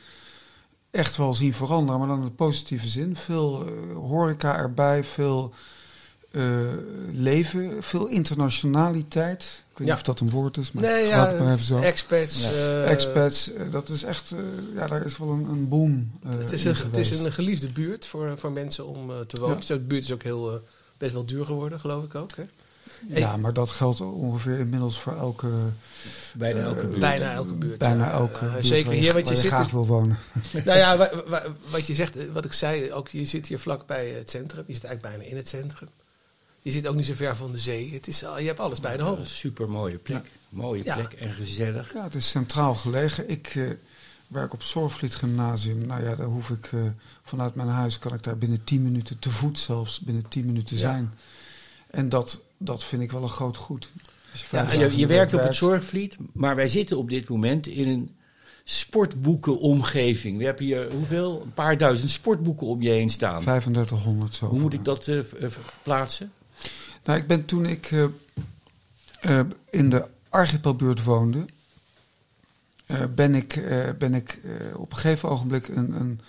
echt 0.94 1.16
wel 1.16 1.34
zien 1.34 1.54
veranderen, 1.54 1.98
maar 1.98 2.08
dan 2.08 2.18
in 2.18 2.24
de 2.24 2.30
positieve 2.30 2.88
zin. 2.88 3.16
Veel 3.16 3.66
eh, 3.66 3.96
horeca 3.96 4.56
erbij, 4.56 5.04
veel 5.04 5.54
eh, 6.34 6.42
leven, 7.12 7.72
veel 7.82 8.06
internationaliteit. 8.06 9.42
Ik 9.72 9.78
weet 9.78 9.88
Ja. 9.88 9.94
niet 9.94 10.02
of 10.08 10.14
dat 10.14 10.20
een 10.20 10.30
woord 10.30 10.56
is, 10.56 10.72
maar 10.72 10.82
Nee, 10.84 11.02
ik 11.04 11.08
ja, 11.08 11.16
laat 11.16 11.30
het 11.30 11.38
maar 11.40 11.52
even 11.52 11.64
zo. 11.64 11.78
expats. 11.78 12.40
Ja. 12.40 12.48
eh, 12.50 12.90
Expats, 12.90 13.52
eh, 13.52 13.70
dat 13.70 13.88
is 13.88 14.02
echt, 14.02 14.30
eh, 14.30 14.38
ja, 14.74 14.86
daar 14.86 15.04
is 15.04 15.18
wel 15.18 15.28
een, 15.28 15.44
een 15.48 15.68
boom. 15.68 16.10
Het 16.26 16.52
is, 16.52 16.64
een, 16.64 16.74
het 16.74 16.96
is 16.96 17.10
een 17.10 17.32
geliefde 17.32 17.68
buurt 17.68 18.06
voor, 18.06 18.32
voor 18.38 18.52
mensen 18.52 18.86
om 18.86 19.10
eh, 19.10 19.20
te 19.20 19.36
wonen. 19.40 19.52
Ja. 19.54 19.58
Dus 19.60 19.66
de 19.68 19.78
buurt 19.78 20.02
is 20.02 20.12
ook 20.12 20.22
heel, 20.22 20.60
best 20.98 21.12
wel 21.12 21.24
duur 21.26 21.44
geworden, 21.44 21.80
geloof 21.80 22.04
ik 22.04 22.14
ook. 22.14 22.30
Hè? 22.36 22.42
Ja, 23.08 23.36
maar 23.36 23.52
dat 23.52 23.70
geldt 23.70 24.00
ongeveer 24.00 24.58
inmiddels 24.58 25.00
voor 25.00 25.16
elke, 25.16 25.46
Bijna 26.34 26.60
elke 26.62 26.86
buurt. 26.86 27.00
Bijna 27.00 27.32
elke 27.32 27.52
buurt. 27.52 27.78
bijna 27.78 28.04
ja. 28.04 28.10
elke 28.12 28.44
buurt 28.44 28.66
zeker 28.66 28.86
waar 28.86 28.94
hier, 28.94 29.12
wat 29.12 29.18
je 29.20 29.24
waar 29.24 29.34
je 29.34 29.40
zit. 29.40 29.50
graag 29.50 29.70
wil 29.70 29.86
wonen. 29.86 30.16
Nou 30.64 30.78
ja, 30.78 30.96
wa- 30.96 31.10
wa- 31.26 31.44
wat 31.70 31.86
je 31.86 31.94
zegt, 31.94 32.32
wat 32.32 32.44
ik 32.44 32.52
zei, 32.52 32.92
ook 32.92 33.08
je 33.08 33.24
zit 33.24 33.46
hier 33.46 33.58
vlakbij 33.58 34.08
het 34.08 34.30
centrum. 34.30 34.64
Je 34.66 34.72
zit 34.74 34.84
eigenlijk 34.84 35.16
bijna 35.16 35.30
in 35.30 35.36
het 35.36 35.48
centrum. 35.48 35.88
Je 36.64 36.70
zit 36.70 36.86
ook 36.86 36.94
niet 36.96 37.06
zo 37.06 37.14
ver 37.14 37.36
van 37.36 37.52
de 37.52 37.58
zee. 37.58 37.92
Het 37.92 38.06
is, 38.06 38.24
al- 38.24 38.38
je 38.38 38.46
hebt 38.46 38.60
alles 38.60 38.80
bij 38.80 38.96
de 38.96 39.02
hand. 39.02 39.18
Een 39.18 39.26
super 39.26 39.68
mooie 39.70 39.98
plek. 39.98 40.24
Mooie 40.48 40.84
Ja. 40.84 40.94
plek 40.94 41.12
en 41.12 41.32
gezellig. 41.32 41.92
Ja, 41.94 42.02
het 42.04 42.14
is 42.14 42.28
centraal 42.28 42.74
gelegen. 42.74 43.30
Ik 43.30 43.46
eh, 43.54 43.62
werk 44.28 44.52
op 44.52 44.62
Zorgvliet 44.62 45.14
Gymnasium. 45.14 45.86
Nou 45.86 46.04
ja, 46.04 46.14
daar 46.14 46.26
hoef 46.26 46.50
ik 46.50 46.66
eh, 46.72 46.80
vanuit 47.24 47.54
mijn 47.54 47.68
huis 47.68 47.98
kan 47.98 48.14
ik 48.14 48.22
daar 48.22 48.38
binnen 48.38 48.64
10 48.64 48.82
minuten 48.82 49.18
te 49.18 49.30
voet 49.30 49.58
zelfs 49.58 50.00
binnen 50.00 50.28
10 50.28 50.46
minuten 50.46 50.76
Ja. 50.76 50.80
zijn. 50.82 51.14
En 51.90 52.08
dat, 52.08 52.42
dat 52.58 52.84
vind 52.84 53.02
ik 53.02 53.12
wel 53.12 53.22
een 53.22 53.28
groot 53.28 53.56
goed. 53.56 53.90
Je 54.32 54.56
Ja, 54.56 54.72
je, 54.72 54.96
je 54.96 55.06
werkt 55.06 55.34
op 55.34 55.40
het 55.42 55.56
Zorgvliet, 55.56 56.16
maar 56.32 56.56
wij 56.56 56.68
zitten 56.68 56.98
op 56.98 57.08
dit 57.10 57.28
moment 57.28 57.66
in 57.66 57.88
een 57.88 58.16
sportboekenomgeving. 58.64 60.38
We 60.38 60.44
hebben 60.44 60.64
hier 60.64 60.92
hoeveel? 60.92 61.42
Een 61.44 61.52
paar 61.52 61.78
duizend 61.78 62.10
sportboeken 62.10 62.66
om 62.66 62.82
je 62.82 62.90
heen 62.90 63.10
staan. 63.10 63.40
3500 63.42 64.34
zo. 64.34 64.46
Hoe 64.46 64.58
moet 64.60 64.72
ik 64.74 64.84
dat 64.84 65.08
eh, 65.08 65.18
eh, 65.18 65.24
verplaatsen? 65.50 66.32
Nou, 67.04 67.18
ik 67.18 67.26
ben 67.26 67.44
toen 67.44 67.66
ik 67.66 67.90
eh, 67.92 68.04
eh, 69.20 69.46
in 69.70 69.88
de 69.88 70.06
archipelbuurt 70.28 71.04
woonde, 71.04 71.44
eh, 72.86 72.98
ben 73.14 73.34
ik, 73.34 73.62
ben 73.98 74.14
ik 74.14 74.40
op 74.76 74.90
een 74.90 74.96
gegeven 74.98 75.28
ogenblik 75.28 75.68
een, 75.68 75.92
een 75.92 76.20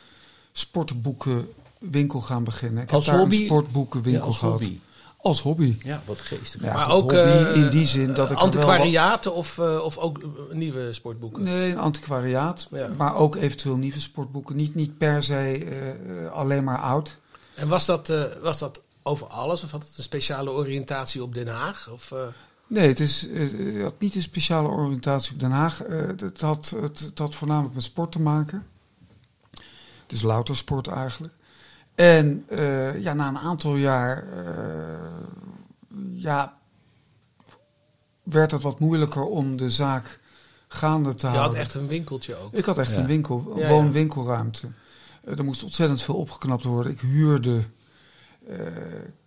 sportboekenwinkel 0.52 2.22
gaan 2.22 2.44
beginnen. 2.44 2.84
Ik 2.84 2.92
Als 2.92 3.06
heb 3.06 3.14
daar 3.14 3.24
hobby? 3.24 3.40
een 3.40 3.46
sportboekenwinkel 3.46 4.22
Ja, 4.22 4.28
als 4.28 4.38
gehad. 4.38 4.60
hobby. 4.60 4.80
Als 5.18 5.42
hobby. 5.42 5.76
Ja, 5.84 6.02
wat 6.06 6.20
geestig. 6.20 6.62
Ja, 6.62 6.74
maar 6.74 6.92
ook 6.92 7.12
hobby 7.12 7.60
in 7.60 7.70
die 7.70 7.86
zin 7.88 8.14
dat 8.14 8.32
ik 8.32 8.38
wel 8.38 8.46
antiquariaten 8.46 9.34
of, 9.34 9.60
of 9.60 9.98
ook 9.98 10.20
nieuwe 10.52 10.94
sportboeken. 10.94 11.44
Nee, 11.44 11.72
een 11.72 11.80
antiquariaat. 11.80 12.68
Ja. 12.72 12.88
Maar 12.98 13.16
ook 13.16 13.36
eventueel 13.36 13.76
nieuwe 13.78 14.00
sportboeken. 14.00 14.56
Niet, 14.56 14.76
niet 14.76 14.98
per 14.98 15.24
se 15.24 16.30
alleen 16.34 16.64
maar 16.64 16.80
oud. 16.80 17.18
En 17.56 17.68
was 17.68 17.86
dat, 17.86 18.14
was 18.42 18.58
dat 18.58 18.82
over 19.08 19.28
alles 19.28 19.64
of 19.64 19.72
had 19.72 19.84
het 19.84 19.98
een 19.98 20.04
speciale 20.04 20.52
oriëntatie 20.52 21.24
op 21.24 21.34
Den 21.34 21.48
Haag? 21.48 21.90
Of, 21.92 22.12
eh, 22.12 22.20
Nee, 22.68 22.88
het, 22.88 23.00
is, 23.00 23.28
eh, 23.28 23.40
het 23.40 23.82
had 23.82 24.00
niet 24.00 24.16
een 24.16 24.22
speciale 24.22 24.68
oriëntatie 24.68 25.34
op 25.34 25.40
Den 25.40 25.52
Haag. 25.52 25.82
Eh, 25.84 26.08
het, 26.18 26.42
had, 26.42 26.70
het, 26.82 27.00
het 27.00 27.18
had 27.20 27.36
voornamelijk 27.36 27.74
met 27.76 27.84
sport 27.84 28.12
te 28.12 28.22
maken. 28.22 28.68
Dus 30.08 30.22
louter 30.22 30.56
sport 30.56 30.88
eigenlijk. 30.88 31.34
En 31.96 32.44
eh, 32.50 33.02
ja, 33.02 33.14
na 33.14 33.28
een 33.28 33.38
aantal 33.38 33.76
jaar 33.76 34.28
eh, 34.46 35.00
ja, 36.16 36.58
werd 38.24 38.52
het 38.52 38.62
wat 38.62 38.80
moeilijker 38.80 39.24
om 39.26 39.58
de 39.58 39.70
zaak 39.70 40.20
gaande 40.68 41.16
te 41.16 41.28
je 41.28 41.34
houden. 41.34 41.58
had 41.58 41.66
echt 41.68 41.76
een 41.76 41.88
winkeltje 41.88 42.36
ook. 42.36 42.54
Ik 42.54 42.66
had 42.66 42.78
echt 42.78 42.94
Ja. 42.94 43.00
een 43.00 43.06
winkel, 43.06 43.52
een 43.56 43.60
Ja, 43.60 43.70
woon-winkelruimte. 43.70 44.68
Eh, 45.24 45.38
er 45.38 45.46
moest 45.46 45.64
ontzettend 45.64 46.02
veel 46.02 46.16
opgeknapt 46.16 46.64
worden. 46.64 46.92
Ik 46.92 47.00
huurde 47.00 47.64
eh, 48.50 48.58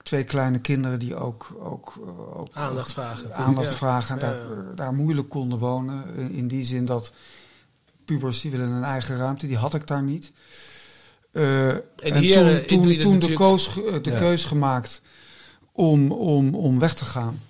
twee 0.02 0.25
kleine 0.25 0.58
kinderen 0.58 0.98
die 0.98 1.16
ook, 1.16 1.56
ook, 1.58 1.94
eh, 2.06 2.38
ook 2.38 2.48
Aandacht 2.52 2.92
vragen. 2.92 3.16
natuurlijk, 3.22 3.48
aandacht 3.48 3.70
ja. 3.70 3.76
vragen. 3.76 4.14
Ja, 4.14 4.20
Daar, 4.20 4.34
ja. 4.34 4.42
eh, 4.42 4.58
daar 4.75 4.94
moeilijk 4.94 5.28
konden 5.28 5.58
wonen. 5.58 6.04
In, 6.16 6.30
in 6.32 6.48
die 6.48 6.64
zin 6.64 6.84
dat 6.84 7.12
pubers 8.04 8.40
die 8.40 8.50
willen 8.50 8.68
een 8.68 8.84
eigen 8.84 9.16
ruimte. 9.16 9.46
Die 9.46 9.56
had 9.56 9.75
ik 9.75 9.87
daar 9.87 10.02
niet. 10.02 10.32
Eh, 11.32 11.68
en 11.68 11.80
hier, 12.18 12.34
toen, 12.34 12.46
eh, 12.48 12.56
toen, 12.56 12.82
toen 12.82 12.82
de, 12.82 12.96
natuurlijk- 12.98 13.34
koos, 13.34 13.68
eh, 13.68 14.02
de 14.02 14.10
Ja. 14.10 14.18
keus 14.18 14.44
gemaakt 14.44 15.02
om, 15.72 16.12
om, 16.12 16.54
om 16.54 16.78
weg 16.78 16.94
te 16.94 17.04
gaan. 17.04 17.40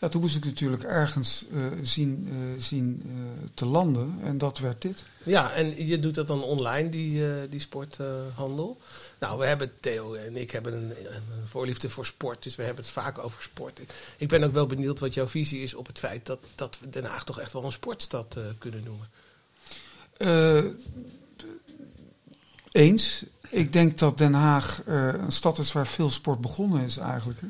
Ja, 0.00 0.08
toen 0.08 0.20
moest 0.20 0.36
ik 0.36 0.44
natuurlijk 0.44 0.82
ergens 0.82 1.44
eh, 1.52 1.60
zien, 1.82 2.28
eh, 2.30 2.62
zien 2.62 3.02
eh, 3.04 3.48
te 3.54 3.66
landen. 3.66 4.18
En 4.22 4.38
dat 4.38 4.58
werd 4.58 4.82
dit. 4.82 5.04
Ja, 5.22 5.52
en 5.52 5.86
je 5.86 6.00
doet 6.00 6.14
dat 6.14 6.26
dan 6.26 6.42
online, 6.42 6.88
die, 6.88 7.48
die 7.48 7.60
sporthandel. 7.60 8.78
nou, 9.18 9.38
we 9.38 9.46
hebben, 9.46 9.72
Theo 9.80 10.14
en 10.14 10.36
ik 10.36 10.50
hebben 10.50 10.74
een, 10.74 10.90
een 11.14 11.22
voorliefde 11.46 11.90
voor 11.90 12.06
sport, 12.06 12.42
dus 12.42 12.56
we 12.56 12.62
hebben 12.62 12.84
het 12.84 12.92
vaak 12.92 13.18
over 13.18 13.42
sport. 13.42 13.80
Ik 14.16 14.28
ben 14.28 14.42
ook 14.42 14.52
wel 14.52 14.66
benieuwd 14.66 14.98
wat 14.98 15.14
jouw 15.14 15.26
visie 15.26 15.62
is 15.62 15.74
op 15.74 15.86
het 15.86 15.98
feit 15.98 16.26
dat, 16.26 16.38
dat 16.54 16.78
we 16.80 16.88
Den 16.88 17.04
Haag 17.04 17.24
toch 17.24 17.40
echt 17.40 17.52
wel 17.52 17.64
een 17.64 17.72
sportstad 17.72 18.36
kunnen 18.58 18.84
noemen. 18.84 19.08
Eens. 22.72 23.24
Ik 23.50 23.72
denk 23.72 23.98
dat 23.98 24.18
Den 24.18 24.34
Haag 24.34 24.82
een 24.86 25.32
stad 25.32 25.58
is 25.58 25.72
waar 25.72 25.86
veel 25.86 26.10
sport 26.10 26.40
begonnen 26.40 26.84
is 26.84 26.96
eigenlijk. 26.96 27.40
hè. 27.40 27.48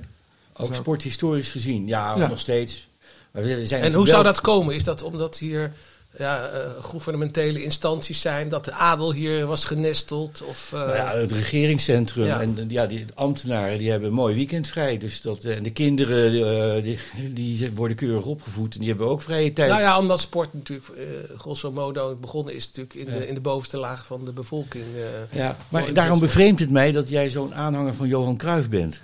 Ook 0.57 0.75
sporthistorisch 0.75 1.51
gezien. 1.51 1.87
Ja, 1.87 2.15
Ja. 2.19 2.27
nog 2.29 2.39
steeds. 2.39 2.89
Maar 3.33 3.43
we 3.43 3.67
zijn 3.67 3.83
En 3.83 3.93
hoe 3.93 4.09
zou 4.09 4.25
dat 4.25 4.41
komen? 4.41 4.75
Is 4.75 4.85
dat 4.85 5.03
omdat 5.03 5.39
hier 5.39 5.73
ja, 6.19 6.47
eh, 6.47 6.61
gouvernementele 6.85 7.63
instanties 7.63 8.21
zijn, 8.21 8.49
dat 8.49 8.65
de 8.65 8.73
adel 8.73 9.13
hier 9.13 9.47
was 9.47 9.65
genesteld? 9.65 10.43
Of, 10.49 10.71
eh, 10.73 10.79
Nou 10.81 10.95
ja, 10.97 11.13
het 11.17 11.33
regeringscentrum 11.33 12.27
Ja. 12.27 12.41
en 12.41 12.65
ja, 12.69 12.87
die 12.87 13.05
ambtenaren 13.15 13.79
die 13.79 13.91
hebben 13.91 14.09
een 14.09 14.15
mooi 14.15 14.35
weekend 14.35 14.69
vrij. 14.69 14.99
Dus 14.99 15.21
dat, 15.23 15.45
en 15.45 15.63
de 15.63 15.71
kinderen 15.71 16.33
eh, 16.77 16.83
die, 16.83 16.99
die 17.33 17.71
worden 17.75 17.97
keurig 17.97 18.25
opgevoed 18.25 18.73
en 18.75 18.81
die 18.81 18.89
hebben 18.89 19.07
ook 19.07 19.23
vrije 19.23 19.53
tijd. 19.53 19.71
Nou 19.71 19.81
ja, 19.83 19.99
omdat 19.99 20.21
sport 20.21 20.55
natuurlijk 20.55 20.89
eh, 20.89 21.05
grosso 21.39 21.73
modo 21.73 22.17
begonnen 22.17 22.55
is 22.55 22.67
natuurlijk 22.67 22.95
in, 22.95 23.07
Ja. 23.15 23.19
de, 23.19 23.29
in 23.29 23.35
de 23.35 23.41
bovenste 23.41 23.77
laag 23.77 24.07
van 24.07 24.25
de 24.25 24.33
bevolking. 24.33 24.85
eh. 25.31 25.39
Ja, 25.39 25.57
maar 25.69 25.93
daarom 25.93 26.19
bevreemdt 26.21 26.61
het 26.61 26.71
mij 26.71 26.93
dat 26.93 27.09
jij 27.09 27.31
zo'n 27.31 27.55
aanhanger 27.55 27.95
van 27.95 28.09
Johan 28.09 28.37
Cruijff 28.37 28.69
bent. 28.69 29.03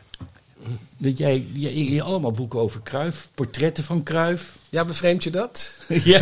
Dat 0.99 1.19
jij, 1.19 1.47
jij, 1.53 1.73
je 1.75 2.03
allemaal 2.03 2.31
boeken 2.33 2.61
over 2.61 2.81
Cruijff, 2.85 3.29
portretten 3.35 3.85
van 3.85 4.03
Cruijff. 4.03 4.45
Ja, 4.71 4.85
bevreemd 4.85 5.25
je 5.25 5.31
dat? 5.31 5.71
ja, 5.89 6.21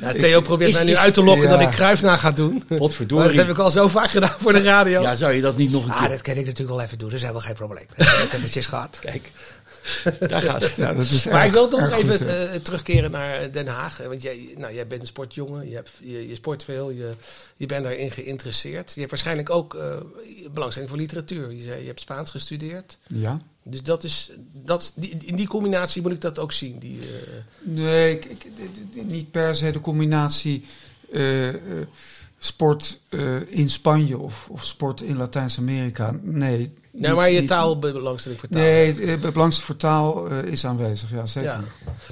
Ja, 0.00 0.12
Theo 0.12 0.40
probeert 0.40 0.70
is- 0.70 0.76
mij 0.76 0.84
nu 0.84 0.90
is- 0.90 0.98
uit 0.98 1.14
te 1.14 1.22
lokken 1.22 1.44
ja. 1.48 1.50
dat 1.56 1.60
ik 1.60 1.68
Kruif 1.68 2.02
na 2.02 2.16
ga 2.16 2.30
doen. 2.32 2.64
Maar 2.68 2.78
potverdorie. 2.78 3.26
dat 3.36 3.46
heb 3.46 3.54
ik 3.54 3.58
al 3.62 3.70
zo 3.70 3.88
vaak 3.88 4.10
gedaan 4.10 4.34
voor 4.38 4.52
de 4.52 4.62
radio. 4.62 5.00
Ja, 5.02 5.14
zou 5.14 5.32
je 5.32 5.40
dat 5.40 5.56
niet 5.56 5.72
nog 5.72 5.84
een 5.84 5.90
Ah, 5.90 6.00
keer... 6.00 6.08
dat 6.08 6.20
kan 6.20 6.34
ik 6.36 6.44
natuurlijk 6.46 6.70
wel 6.76 6.80
even 6.80 6.98
doen, 6.98 7.08
dat 7.08 7.16
is 7.16 7.22
helemaal 7.22 7.46
geen 7.46 7.54
probleem. 7.54 7.86
Dat 7.96 8.30
heb 8.30 8.40
ik 8.42 8.64
gehad. 8.64 8.98
Kijk, 9.00 9.30
daar 10.28 10.42
gaat 10.42 10.60
het. 10.62 10.72
Ja, 10.74 10.92
dat 10.94 11.04
is 11.04 11.24
Maar 11.24 11.34
erg- 11.34 11.46
ik 11.46 11.52
wil 11.52 11.68
toch 11.68 11.90
even 11.90 12.50
eh, 12.52 12.60
terugkeren 12.60 13.10
naar 13.10 13.52
Den 13.52 13.66
Haag. 13.66 14.00
Eh, 14.00 14.06
Want 14.06 14.22
jij, 14.22 14.54
nou, 14.56 14.74
jij 14.74 14.86
bent 14.86 15.00
een 15.00 15.06
sportjongen, 15.06 15.68
je, 15.68 15.74
hebt, 15.74 15.90
je, 16.02 16.28
je 16.28 16.34
sport 16.34 16.64
veel, 16.64 16.90
je, 16.90 17.10
je 17.56 17.66
bent 17.66 17.84
daarin 17.84 18.10
geïnteresseerd. 18.10 18.92
Je 18.92 18.98
hebt 18.98 19.10
waarschijnlijk 19.10 19.50
ook 19.50 19.74
eh, 19.74 19.96
belangstelling 20.52 20.90
voor 20.90 21.00
literatuur. 21.00 21.50
Je, 21.52 21.62
zei, 21.62 21.80
je 21.80 21.86
hebt 21.86 22.00
Spaans 22.00 22.30
gestudeerd. 22.30 22.98
Ja. 23.06 23.40
Dus 23.64 23.82
dat 23.82 24.04
is, 24.04 24.30
dat 24.52 24.92
die, 24.96 25.16
in 25.24 25.36
die 25.36 25.46
combinatie 25.48 26.02
moet 26.02 26.12
ik 26.12 26.20
dat 26.20 26.38
ook 26.38 26.52
zien. 26.52 26.78
Die, 26.78 26.98
eh, 27.00 27.06
Nee, 27.62 28.12
ik, 28.12 28.24
ik- 28.24 29.04
niet 29.06 29.30
per 29.30 29.54
se 29.54 29.70
de 29.70 29.80
combinatie 29.80 30.64
eh, 31.12 31.48
eh, 31.48 31.54
sport 32.38 32.98
eh, 33.08 33.36
in 33.48 33.70
Spanje 33.70 34.18
of, 34.18 34.48
of 34.50 34.64
sport 34.64 35.00
in 35.00 35.16
Latijns-Amerika. 35.16 36.14
Nee. 36.22 36.72
Nee, 36.92 37.10
niet- 37.10 37.14
maar 37.18 37.30
je 37.30 37.44
taalbelangstelling 37.44 38.40
voor 38.40 38.48
taal. 38.48 38.62
Nee, 38.62 38.88
eh, 39.00 39.18
belangstelling 39.20 39.54
voor 39.66 39.76
taal 39.76 40.28
eh, 40.30 40.42
is 40.44 40.64
aanwezig, 40.66 41.10
ja 41.10 41.26
zeker. 41.26 41.50
Ja, 41.50 41.64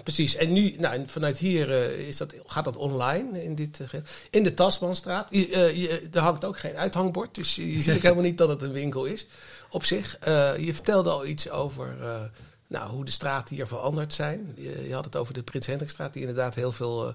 precies. 0.02 0.34
En 0.36 0.52
nu, 0.52 0.74
nou, 0.78 1.02
vanuit 1.06 1.38
hier 1.38 1.70
eh, 1.70 2.08
is 2.08 2.16
dat, 2.16 2.34
gaat 2.46 2.64
dat 2.64 2.76
online 2.76 3.44
in 3.44 3.54
dit. 3.54 3.80
ge- 3.86 4.02
in 4.30 4.42
de 4.42 4.54
Tasmanstraat. 4.54 5.28
Je, 5.30 5.38
je, 5.74 6.08
er 6.12 6.20
hangt 6.20 6.44
ook 6.44 6.58
geen 6.58 6.76
uithangbord, 6.76 7.34
dus 7.34 7.54
je, 7.56 7.72
je 7.72 7.82
ziet 7.82 7.94
ook 7.96 8.02
helemaal 8.08 8.24
niet 8.24 8.38
dat 8.38 8.48
het 8.48 8.62
een 8.62 8.72
winkel 8.72 9.04
is 9.04 9.26
op 9.70 9.84
zich. 9.84 10.16
Je 10.58 10.70
vertelde 10.72 11.10
al 11.10 11.26
iets 11.26 11.50
over 11.50 11.96
nou, 12.66 12.90
hoe 12.90 13.04
de 13.04 13.10
straten 13.10 13.54
hier 13.54 13.66
veranderd 13.66 14.12
zijn. 14.12 14.52
Je, 14.56 14.84
je 14.88 14.94
had 14.94 15.04
het 15.04 15.16
over 15.16 15.34
de 15.34 15.42
Prins 15.42 15.66
Hendrikstraat, 15.66 16.12
die 16.12 16.22
inderdaad 16.22 16.54
heel 16.54 16.72
veel 16.72 17.14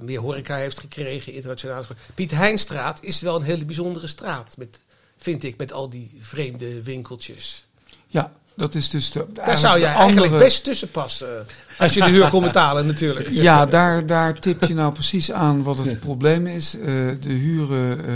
meer 0.00 0.20
horeca 0.20 0.56
heeft 0.56 0.80
gekregen, 0.80 1.32
internationaal. 1.32 1.82
Piet 2.14 2.30
Heinstraat 2.30 3.02
is 3.02 3.20
wel 3.20 3.36
een 3.36 3.42
hele 3.42 3.64
bijzondere 3.64 4.06
straat, 4.06 4.56
met, 4.56 4.80
vind 5.18 5.42
ik, 5.44 5.56
met 5.56 5.72
al 5.72 5.88
die 5.90 6.18
vreemde 6.20 6.82
winkeltjes. 6.82 7.66
Ja, 8.06 8.32
dat 8.56 8.74
is 8.74 8.90
dus 8.90 9.10
de. 9.10 9.26
Daar 9.32 9.58
zou 9.58 9.80
jij 9.80 9.92
eigenlijk 9.92 10.38
best 10.38 10.64
tussen 10.64 10.90
passen. 10.90 11.38
eh, 11.38 11.80
Als 11.80 11.94
je 11.94 12.00
de 12.00 12.10
huur 12.10 12.28
komt 12.28 12.44
betalen, 12.46 12.86
natuurlijk. 12.92 13.28
Ja, 13.30 13.66
daar, 13.66 14.06
daar 14.06 14.38
tip 14.40 14.64
je 14.64 14.74
nou 14.74 14.92
precies 14.92 15.32
aan 15.32 15.62
wat 15.62 15.78
het 15.78 16.00
probleem 16.00 16.46
is. 16.46 16.74
Eh, 16.78 16.84
de 17.20 17.32
huren. 17.32 18.06
eh, 18.06 18.14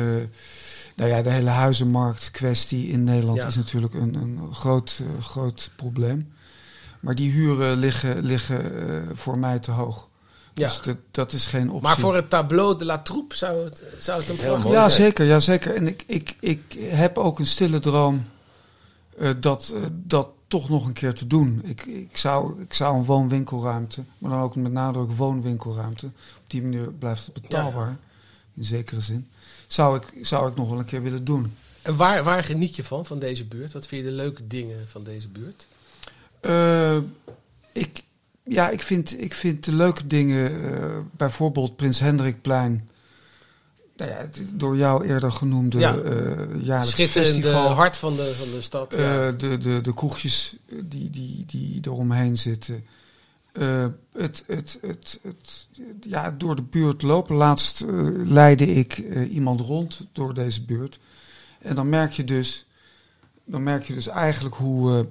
nou 0.96 1.10
ja, 1.12 1.22
de 1.22 1.30
hele 1.30 1.50
huizenmarkt 1.50 2.30
kwestie 2.30 2.88
in 2.88 3.04
Nederland 3.04 3.38
Ja. 3.38 3.46
is 3.46 3.56
natuurlijk 3.56 3.94
een, 3.94 4.14
een 4.14 4.54
groot, 4.54 5.00
groot 5.20 5.70
probleem. 5.76 6.32
Maar 7.00 7.14
die 7.14 7.30
huren 7.30 7.76
liggen, 7.76 8.22
liggen 8.22 8.72
voor 9.14 9.38
mij 9.38 9.58
te 9.58 9.70
hoog. 9.70 10.08
Ja. 10.54 10.66
Dus 10.66 10.80
dat, 10.82 10.96
dat 11.10 11.32
is 11.32 11.46
geen 11.46 11.68
optie. 11.70 11.82
Maar 11.82 11.98
voor 11.98 12.14
het 12.14 12.30
tableau 12.30 12.78
de 12.78 12.84
la 12.84 12.98
troupe 12.98 13.36
zou 13.36 13.64
het, 13.64 13.82
zou 13.98 14.20
het 14.20 14.28
een 14.28 14.36
prachtig 14.36 14.64
mooi. 14.64 14.76
Ja, 14.76 14.88
zijn. 14.88 15.02
zeker, 15.02 15.26
ja, 15.26 15.40
zeker. 15.40 15.74
En 15.74 15.86
ik, 15.86 16.04
ik, 16.06 16.36
ik 16.40 16.76
heb 16.78 17.18
ook 17.18 17.38
een 17.38 17.46
stille 17.46 17.78
droom 17.78 18.24
eh, 19.18 19.30
dat, 19.40 19.72
eh, 19.74 19.82
dat 19.92 20.28
toch 20.50 20.68
nog 20.68 20.86
een 20.86 20.92
keer 20.92 21.14
te 21.14 21.26
doen. 21.26 21.60
Ik, 21.64 21.86
ik, 21.86 22.16
zou, 22.16 22.62
ik 22.62 22.74
zou 22.74 22.96
een 22.96 23.04
woonwinkelruimte, 23.04 24.04
maar 24.18 24.30
dan 24.30 24.40
ook 24.40 24.54
met 24.54 24.72
nadruk 24.72 25.10
woonwinkelruimte. 25.12 26.06
Op 26.06 26.44
die 26.46 26.62
manier 26.62 26.92
blijft 26.92 27.26
het 27.26 27.42
betaalbaar, 27.42 27.96
in 28.54 28.64
zekere 28.64 29.00
zin. 29.00 29.28
Zou 29.66 29.96
ik, 29.96 30.26
zou 30.26 30.50
ik 30.50 30.56
nog 30.56 30.68
wel 30.68 30.78
een 30.78 30.84
keer 30.84 31.02
willen 31.02 31.24
doen. 31.24 31.54
En 31.82 31.96
waar, 31.96 32.24
waar 32.24 32.44
geniet 32.44 32.76
je 32.76 32.84
van, 32.84 33.06
van 33.06 33.18
deze 33.18 33.44
buurt? 33.44 33.72
Wat 33.72 33.86
vind 33.86 34.04
je 34.04 34.10
de 34.10 34.16
leuke 34.16 34.46
dingen 34.46 34.88
van 34.88 35.04
deze 35.04 35.28
buurt? 35.28 35.66
Eh, 36.40 36.96
ik, 37.72 38.02
ja, 38.52 38.70
ik 38.70 38.82
vind, 38.82 39.20
ik 39.20 39.34
vind 39.34 39.64
de 39.64 39.74
leuke 39.74 40.06
dingen, 40.06 40.72
eh, 40.74 40.98
bijvoorbeeld 41.16 41.76
Prins 41.76 42.00
Hendrikplein. 42.00 42.88
Nou 43.96 44.10
ja, 44.12 44.16
het 44.16 44.40
door 44.54 44.76
jou 44.76 45.06
eerder 45.06 45.32
genoemde 45.32 45.78
Ja. 45.78 45.94
jaarlijks 46.58 46.90
Schitterende 46.90 47.32
festival. 47.32 47.70
hart 47.70 47.96
van 47.96 48.16
de, 48.16 48.34
van 48.34 48.50
de 48.50 48.62
stad. 48.62 48.94
ja. 48.96 49.26
Eh, 49.26 49.38
de, 49.38 49.58
de, 49.58 49.80
de 49.80 49.94
kroegjes 49.94 50.56
eh, 50.68 50.78
die, 50.84 51.10
die, 51.10 51.44
die 51.46 51.80
eromheen 51.82 52.36
zitten. 52.38 52.84
Eh, 53.52 53.86
het, 54.12 54.44
het, 54.46 54.78
het, 54.80 55.18
het, 55.22 55.66
ja, 56.00 56.30
door 56.30 56.56
de 56.56 56.62
buurt 56.62 57.02
lopen. 57.02 57.36
Laatst 57.36 57.84
leidde 58.24 58.66
ik 58.66 58.96
iemand 59.30 59.60
rond 59.60 60.06
door 60.12 60.34
deze 60.34 60.64
buurt. 60.64 60.98
En 61.58 61.74
dan 61.74 61.88
merk 61.88 62.12
je 62.12 62.24
dus, 62.24 62.66
dan 63.44 63.62
merk 63.62 63.84
je 63.84 63.94
dus 63.94 64.06
eigenlijk 64.06 64.54
hoe, 64.54 65.08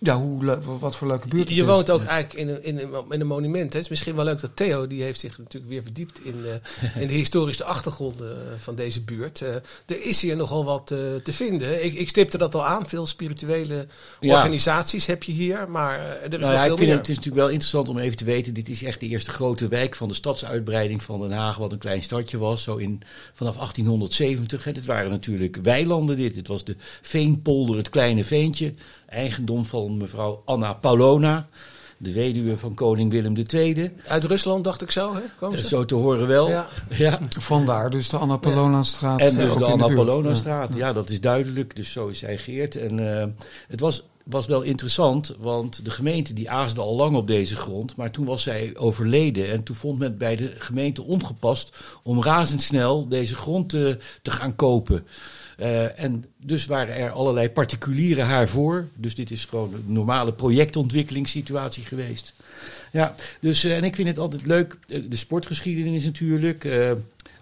ja, 0.00 0.16
hoe, 0.16 0.58
wat 0.78 0.96
voor 0.96 1.08
leuke 1.08 1.28
buurt 1.28 1.48
het 1.48 1.56
Je 1.56 1.64
woont 1.64 1.90
ook 1.90 2.04
eigenlijk 2.04 2.40
in 2.40 2.48
een, 2.48 2.64
in, 2.64 2.78
een, 2.78 3.04
in 3.10 3.20
een 3.20 3.26
monument. 3.26 3.72
Hè. 3.72 3.78
Het 3.78 3.84
is 3.84 3.88
misschien 3.88 4.14
wel 4.14 4.24
leuk 4.24 4.40
dat 4.40 4.50
Theo, 4.56 4.86
die 4.86 5.02
heeft 5.02 5.20
zich 5.20 5.38
natuurlijk 5.38 5.72
weer 5.72 5.82
verdiept 5.82 6.24
in, 6.24 6.34
eh, 6.44 7.02
in 7.02 7.08
de 7.08 7.14
historische 7.14 7.64
achtergronden 7.64 8.36
eh, 8.36 8.52
van 8.58 8.74
deze 8.74 9.02
buurt. 9.02 9.42
Eh, 9.42 9.54
er 9.86 10.02
is 10.02 10.22
hier 10.22 10.36
nogal 10.36 10.64
wat 10.64 10.86
te 10.86 11.32
vinden. 11.32 11.84
Ik, 11.84 11.94
ik 11.94 12.08
stipte 12.08 12.38
dat 12.38 12.54
al 12.54 12.66
aan. 12.66 12.88
Veel 12.88 13.06
spirituele 13.06 13.86
Ja. 14.20 14.34
organisaties 14.34 15.06
heb 15.06 15.22
je 15.22 15.32
hier, 15.32 15.70
maar 15.70 15.98
er 16.00 16.22
is 16.22 16.28
Nou 16.30 16.40
nog 16.42 16.52
ja, 16.52 16.62
veel 16.62 16.72
ik 16.72 16.78
vind 16.78 16.78
meer. 16.78 16.88
het, 16.88 16.98
het 16.98 17.08
is 17.08 17.16
natuurlijk 17.16 17.42
wel 17.42 17.50
interessant 17.52 17.88
om 17.88 17.98
even 17.98 18.16
te 18.16 18.24
weten. 18.24 18.54
Dit 18.54 18.68
is 18.68 18.82
echt 18.82 19.00
de 19.00 19.06
eerste 19.06 19.30
grote 19.30 19.68
wijk 19.68 19.94
van 19.94 20.08
de 20.08 20.14
stadsuitbreiding 20.14 21.02
van 21.02 21.20
Den 21.20 21.32
Haag. 21.32 21.56
Wat 21.56 21.72
een 21.72 21.78
klein 21.78 22.02
stadje 22.02 22.38
was. 22.38 22.62
Zo 22.62 22.76
in, 22.76 23.02
vanaf 23.34 23.54
1870. 23.54 24.64
Hè. 24.64 24.72
Dit 24.72 24.84
waren 24.84 25.10
natuurlijk 25.10 25.56
weilanden 25.62 26.16
dit. 26.16 26.34
Dit 26.34 26.48
was 26.48 26.64
de 26.64 26.76
Veenpolder, 27.02 27.76
het 27.76 27.88
kleine 27.88 28.24
veentje. 28.24 28.74
Eigendom 29.08 29.64
van 29.66 29.96
mevrouw 29.96 30.42
Anna 30.44 30.72
Paulona. 30.72 31.48
De 32.00 32.12
weduwe 32.12 32.56
van 32.56 32.74
koning 32.74 33.10
Willem 33.10 33.34
II. 33.54 33.90
Uit 34.06 34.24
Rusland 34.24 34.64
dacht 34.64 34.82
ik 34.82 34.90
zo, 34.90 35.14
hè? 35.14 35.20
Kwam 35.36 35.52
Eh, 35.52 35.58
ze? 35.58 35.66
Zo 35.66 35.84
te 35.84 35.94
horen 35.94 36.26
wel. 36.26 36.48
Ja. 36.48 36.68
ja. 36.90 37.18
Vandaar 37.38 37.90
dus 37.90 38.08
de 38.08 38.16
Anna 38.16 38.36
Paulona-straat. 38.36 39.20
En 39.20 39.30
eh, 39.30 39.36
dus 39.36 39.56
de 39.56 39.64
Anna. 39.64 39.86
Paulona-straat. 39.86 40.74
Ja. 40.74 40.92
dat 40.92 41.10
is 41.10 41.20
duidelijk. 41.20 41.76
Dus 41.76 41.92
zo 41.92 42.06
is 42.06 42.20
hij 42.20 42.38
geëerd. 42.38 42.76
En 42.76 43.18
eh, 43.20 43.26
het 43.68 43.80
was, 43.80 44.02
was 44.24 44.46
wel 44.46 44.62
interessant, 44.62 45.36
want 45.38 45.84
de 45.84 45.90
gemeente 45.90 46.32
die 46.32 46.50
aasde 46.50 46.80
al 46.80 46.94
lang 46.96 47.16
op 47.16 47.26
deze 47.26 47.56
grond. 47.56 47.96
Maar 47.96 48.10
toen 48.10 48.24
was 48.26 48.42
zij 48.42 48.72
overleden. 48.76 49.50
En 49.50 49.62
toen 49.62 49.76
vond 49.76 49.98
men 49.98 50.18
bij 50.18 50.36
de 50.36 50.52
gemeente 50.58 51.02
ongepast 51.02 51.76
om 52.02 52.22
razendsnel 52.22 53.08
deze 53.08 53.34
grond 53.36 53.68
te, 53.68 53.98
te 54.22 54.30
gaan 54.30 54.56
kopen. 54.56 55.06
Eh, 55.58 56.00
en 56.00 56.24
dus 56.36 56.66
waren 56.66 56.94
er 56.94 57.10
allerlei 57.10 57.50
particulieren 57.50 58.26
haar 58.26 58.48
voor. 58.48 58.88
Dus 58.94 59.14
dit 59.14 59.30
is 59.30 59.44
gewoon 59.44 59.74
een 59.74 59.84
normale 59.86 60.32
projectontwikkelingssituatie 60.32 61.84
geweest. 61.84 62.34
Ja, 62.92 63.14
dus 63.40 63.64
eh, 63.64 63.76
en 63.76 63.84
ik 63.84 63.94
vind 63.94 64.08
het 64.08 64.18
altijd 64.18 64.46
leuk. 64.46 64.78
eh, 64.88 65.02
de 65.08 65.16
sportgeschiedenis 65.16 66.04
natuurlijk. 66.04 66.64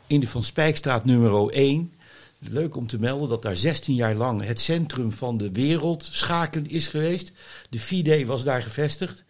in 0.07 0.21
de 0.21 0.29
Van 0.29 0.45
Spijkstraat 0.45 1.05
nummer 1.05 1.51
1. 1.51 1.93
Leuk 2.39 2.77
om 2.77 2.87
te 2.87 2.99
melden 2.99 3.29
dat 3.29 3.43
daar 3.43 3.57
16 3.57 3.95
jaar 3.95 4.15
lang 4.15 4.45
het 4.45 4.61
centrum 4.61 5.13
van 5.13 5.37
de 5.37 5.51
wereld 5.51 6.09
schaken 6.11 6.71
is 6.71 6.87
geweest. 6.87 7.33
De 7.71 7.79
FIDE 7.79 8.27
was 8.27 8.45
daar 8.45 8.63
gevestigd. 8.63 9.25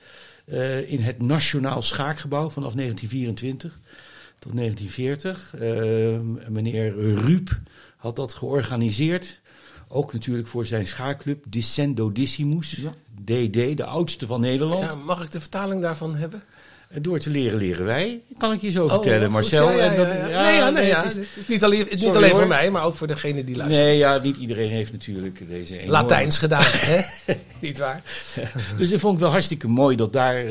in 0.86 1.00
het 1.00 1.22
Nationaal 1.22 1.82
Schaakgebouw 1.82 2.50
vanaf 2.50 2.74
1924 2.74 3.78
tot 4.38 4.56
1940. 4.56 5.54
Eh, 5.54 6.50
meneer 6.50 6.94
Ruup 6.96 7.60
had 8.06 8.16
dat 8.16 8.34
georganiseerd. 8.34 9.40
Ook 9.88 10.12
natuurlijk 10.12 10.48
voor 10.48 10.66
zijn 10.66 10.86
schaakclub 10.86 11.44
Dissendodissimus. 11.48 12.70
Ja. 12.82 12.90
DD, 13.24 13.76
de 13.76 13.84
oudste 13.84 14.26
van 14.26 14.40
Nederland. 14.40 14.92
Ja, 14.92 14.98
mag 15.04 15.22
ik 15.22 15.30
de 15.30 15.40
vertaling 15.40 15.82
daarvan 15.82 16.14
hebben? 16.16 16.42
En 16.88 17.02
Door 17.02 17.18
te 17.18 17.30
leren 17.30 17.58
leren 17.58 17.84
wij. 17.84 18.20
Kan 18.38 18.52
ik 18.52 18.60
je 18.60 18.70
zo 18.70 18.84
Oh, 18.84 18.90
vertellen. 18.92 19.30
Marcel. 19.30 19.70
Ja, 19.70 19.84
ja, 19.84 19.92
ja, 19.92 20.26
ja. 20.28 20.42
nee, 20.42 20.56
ja, 20.56 20.70
nee, 20.70 20.94
het 20.94 21.04
is- 21.04 21.14
Het 21.14 21.26
is 21.36 21.46
niet 21.46 21.64
alleen, 21.64 21.78
het 21.80 21.90
is 21.92 22.00
niet 22.00 22.14
alleen 22.14 22.30
hoor. 22.30 22.38
voor 22.38 22.48
mij, 22.48 22.70
maar 22.70 22.84
ook 22.84 22.94
voor 22.94 23.06
degene 23.06 23.44
die 23.44 23.56
luistert. 23.56 23.84
Nee, 23.86 23.96
ja, 23.96 24.18
niet 24.18 24.36
iedereen 24.36 24.70
heeft 24.70 24.92
natuurlijk 24.92 25.48
deze 25.48 25.74
enorme... 25.74 25.92
Latijns 25.92 26.38
gedaan, 26.38 26.62
hè? 26.90 27.00
niet 27.60 27.78
waar? 27.78 28.02
Dus 28.78 28.90
dat 28.90 29.00
vond 29.00 29.14
ik 29.14 29.20
wel 29.20 29.30
hartstikke 29.30 29.68
mooi 29.68 29.96
dat 29.96 30.12
daar 30.12 30.44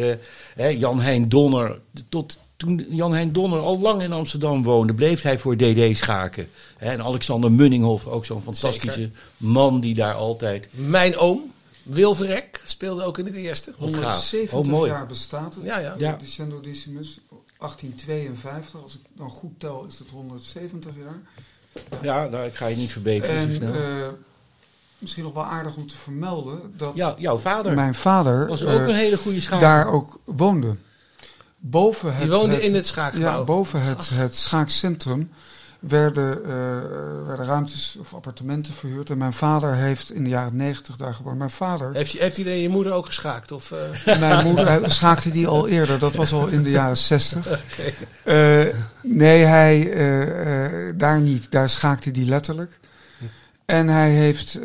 eh, 0.55 0.79
Jan 0.79 0.99
Hein 1.01 1.29
Donner, 1.29 1.79
tot 2.09 2.37
toen 2.65 2.85
Jan 2.89 3.13
Hein 3.13 3.31
Donner 3.31 3.59
al 3.59 3.79
lang 3.79 4.01
in 4.01 4.11
Amsterdam 4.11 4.63
woonde, 4.63 4.93
bleef 4.93 5.21
hij 5.21 5.39
voor 5.39 5.55
DD 5.57 5.97
schaken. 5.97 6.47
Hè, 6.77 6.91
en 6.91 7.01
Alexander 7.03 7.51
Munninghoff, 7.51 8.07
ook 8.07 8.25
zo'n 8.25 8.41
fantastische 8.41 8.99
Zeker. 8.99 9.11
man 9.37 9.79
die 9.79 9.95
daar 9.95 10.13
altijd... 10.13 10.67
Mijn 10.71 11.17
oom, 11.17 11.41
Wilverek, 11.83 12.61
speelde 12.65 13.03
ook 13.03 13.17
in 13.17 13.25
het 13.25 13.35
eerste. 13.35 13.73
Wat 13.77 13.89
gaaf. 13.89 13.99
170 14.01 14.53
Oh, 14.59 14.65
mooi. 14.65 14.91
jaar 14.91 15.05
bestaat 15.05 15.55
het. 15.55 15.63
Ja, 15.63 15.77
ja. 15.79 15.95
Ja. 15.97 16.15
Decendo 16.15 16.61
Decimus, 16.61 17.19
1852. 17.59 18.81
Als 18.83 18.93
ik 18.93 18.99
dan 19.17 19.29
goed 19.29 19.59
tel, 19.59 19.85
is 19.87 19.99
het 19.99 20.09
170 20.09 20.91
jaar. 21.03 21.19
Ja, 22.01 22.27
nou, 22.27 22.45
ik 22.45 22.53
ga 22.55 22.67
je 22.67 22.75
niet 22.75 22.91
verbeteren 22.91 23.51
zo 23.51 23.57
snel. 23.57 23.73
eh, 23.73 24.07
misschien 24.99 25.23
nog 25.23 25.33
wel 25.33 25.43
aardig 25.43 25.75
om 25.75 25.87
te 25.87 25.97
vermelden 25.97 26.73
dat 26.77 26.91
ja, 26.95 27.15
jouw 27.17 27.37
vader 27.37 27.73
mijn 27.75 27.95
vader 27.95 28.47
was 28.47 28.63
eh, 28.63 28.73
ook 28.73 28.87
een 28.87 28.95
hele 28.95 29.17
goede 29.17 29.39
schaker. 29.41 29.67
daar 29.67 29.87
ook 29.87 30.19
woonde. 30.23 30.75
Boven 31.69 32.11
het, 32.15 32.21
Die 32.21 32.31
woonde 32.31 32.53
het- 32.55 32.63
in 32.63 32.75
het 32.75 32.87
schaakgebouw. 32.87 33.37
Ja, 33.39 33.43
boven 33.43 33.81
het, 33.81 34.09
het 34.13 34.35
schaakcentrum 34.35 35.29
werden, 35.79 36.43
eh, 36.43 36.51
werden 37.27 37.45
ruimtes 37.45 37.97
of 37.99 38.13
appartementen 38.13 38.73
verhuurd. 38.73 39.09
En 39.09 39.17
mijn 39.17 39.33
vader 39.33 39.75
heeft 39.75 40.11
in 40.11 40.23
de 40.23 40.29
jaren 40.29 40.55
90 40.55 40.95
daar 40.95 41.13
gewoond. 41.13 41.37
Mijn 41.37 41.49
vader, 41.49 41.93
Heeft, 41.93 42.11
je, 42.11 42.19
heeft 42.19 42.37
hij 42.37 42.61
je 42.61 42.69
moeder 42.69 42.93
ook 42.93 43.05
geschaakt? 43.05 43.51
Of, 43.51 43.71
eh? 44.05 44.19
mijn 44.19 44.45
moeder 44.47 44.91
schaakte 44.91 45.31
die 45.31 45.47
al 45.47 45.67
eerder. 45.67 45.99
Dat 45.99 46.15
was 46.15 46.33
al 46.33 46.47
in 46.47 46.63
de 46.63 46.69
jaren 46.69 46.97
60. 46.97 47.47
Eh, 48.23 48.63
nee, 49.03 49.43
hij, 49.43 49.91
daar 50.95 51.21
niet. 51.21 51.51
Daar 51.51 51.69
schaakte 51.69 52.09
hij 52.13 52.23
letterlijk. 52.25 52.79
En 53.65 53.87
hij 53.87 54.09
heeft, 54.11 54.59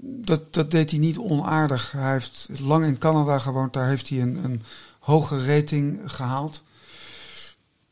dat, 0.00 0.54
dat 0.54 0.70
deed 0.70 0.90
hij 0.90 0.98
niet 1.00 1.18
onaardig. 1.18 1.92
Hij 1.96 2.12
heeft 2.12 2.48
lang 2.60 2.84
in 2.84 2.98
Canada 2.98 3.38
gewoond. 3.38 3.72
Daar 3.72 3.86
heeft 3.88 4.08
hij 4.08 4.20
een, 4.20 4.40
een 4.44 4.62
hoge 5.08 5.44
rating 5.56 6.00
gehaald. 6.06 6.62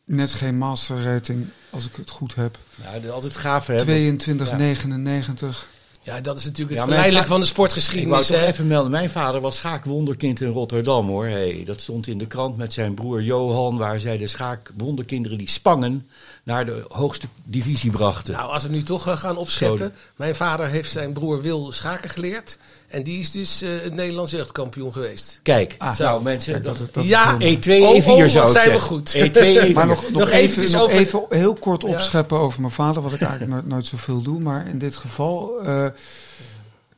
Net 0.05 0.33
geen 0.33 0.59
master 0.59 1.03
rating, 1.03 1.47
als 1.71 1.87
ik 1.87 1.97
het 1.97 2.11
goed 2.11 2.35
heb. 2.35 2.59
Ja, 2.83 2.93
dat 2.93 3.03
is 3.03 3.11
altijd 3.11 3.37
gaaf, 3.37 3.67
hè? 3.67 3.85
22,99. 3.85 5.67
Ja, 6.03 6.21
dat 6.21 6.39
is 6.39 6.45
natuurlijk 6.45 6.71
Ja, 6.77 6.77
het 6.77 6.85
verleidelijk 6.85 7.27
va- 7.27 7.33
van 7.33 7.41
de 7.41 7.47
Ik 7.47 7.55
wou 7.57 7.69
sportgeschiedenis. 7.69 8.27
toch 8.27 8.41
hè? 8.41 8.47
even 8.47 8.67
melden. 8.67 8.91
Mijn 8.91 9.11
vader 9.11 9.41
was 9.41 9.57
schaakwonderkind 9.57 10.41
in 10.41 10.49
Rotterdam 10.51 11.07
hoor. 11.07 11.27
Hey, 11.27 11.63
dat 11.65 11.81
stond 11.81 12.07
in 12.07 12.19
de 12.19 12.27
krant 12.27 12.57
met 12.57 12.73
zijn 12.73 12.95
broer 12.95 13.23
Johan. 13.23 13.77
Waar 13.79 13.99
zij 14.01 14.17
de 14.17 14.27
schaakwonderkinderen 14.27 15.39
die 15.39 15.49
Spangen 15.49 16.07
naar 16.43 16.65
de 16.67 16.85
hoogste 16.89 17.27
divisie 17.45 17.91
brachten. 17.91 18.35
Nou, 18.35 18.51
als 18.53 18.63
we 18.63 18.69
nu 18.69 18.83
toch 18.83 19.07
eh, 19.07 19.17
gaan 19.19 19.37
opscheppen. 19.37 19.93
Mijn 20.17 20.35
vader 20.35 20.67
heeft 20.67 20.91
zijn 20.91 21.13
broer 21.13 21.43
Wil 21.43 21.73
schaken 21.73 22.11
geleerd. 22.11 22.59
En 22.89 23.03
die 23.03 23.19
is 23.19 23.31
dus 23.31 23.63
eh, 23.63 23.69
het 23.83 23.95
Nederlands 23.95 24.31
jeugdkampioen 24.33 24.93
geweest. 24.93 25.41
Kijk, 25.43 25.75
Ah, 25.79 25.99
nou 25.99 26.23
mensen. 26.23 26.53
Kijk, 26.53 26.65
dat, 26.65 26.79
dat, 26.79 26.95
dat 26.95 27.05
Ja, 27.05 27.29
heel 27.29 27.39
mooi. 27.39 27.57
E2, 27.57 27.83
Oh, 27.83 28.03
E4 28.05 28.07
oh, 28.09 28.21
wat 28.21 28.31
zou 28.31 28.47
ik 28.47 28.53
zijn 28.53 28.71
we 28.71 28.81
goed. 28.81 29.15
E2, 29.17 29.69
E4. 29.69 29.73
Maar 29.73 29.87
nog, 29.87 30.03
nog, 30.03 30.11
Nog 30.21 30.31
even, 30.31 30.71
nog 30.73 30.83
over- 30.83 30.97
even 30.97 31.23
heel 31.29 31.55
kort 31.55 31.83
Ja. 31.83 31.89
opscheppen 31.89 32.39
over 32.39 32.61
mijn 32.61 32.73
vader, 32.73 33.03
wat 33.03 33.13
ik 33.13 33.21
eigenlijk 33.21 33.53
nooit, 33.53 33.67
nooit 33.67 33.87
zoveel 33.87 34.23
doe. 34.23 34.41
Maar 34.41 34.67
in 34.69 34.79
dit 34.79 34.97
geval 34.97 35.53
eh, 35.65 35.87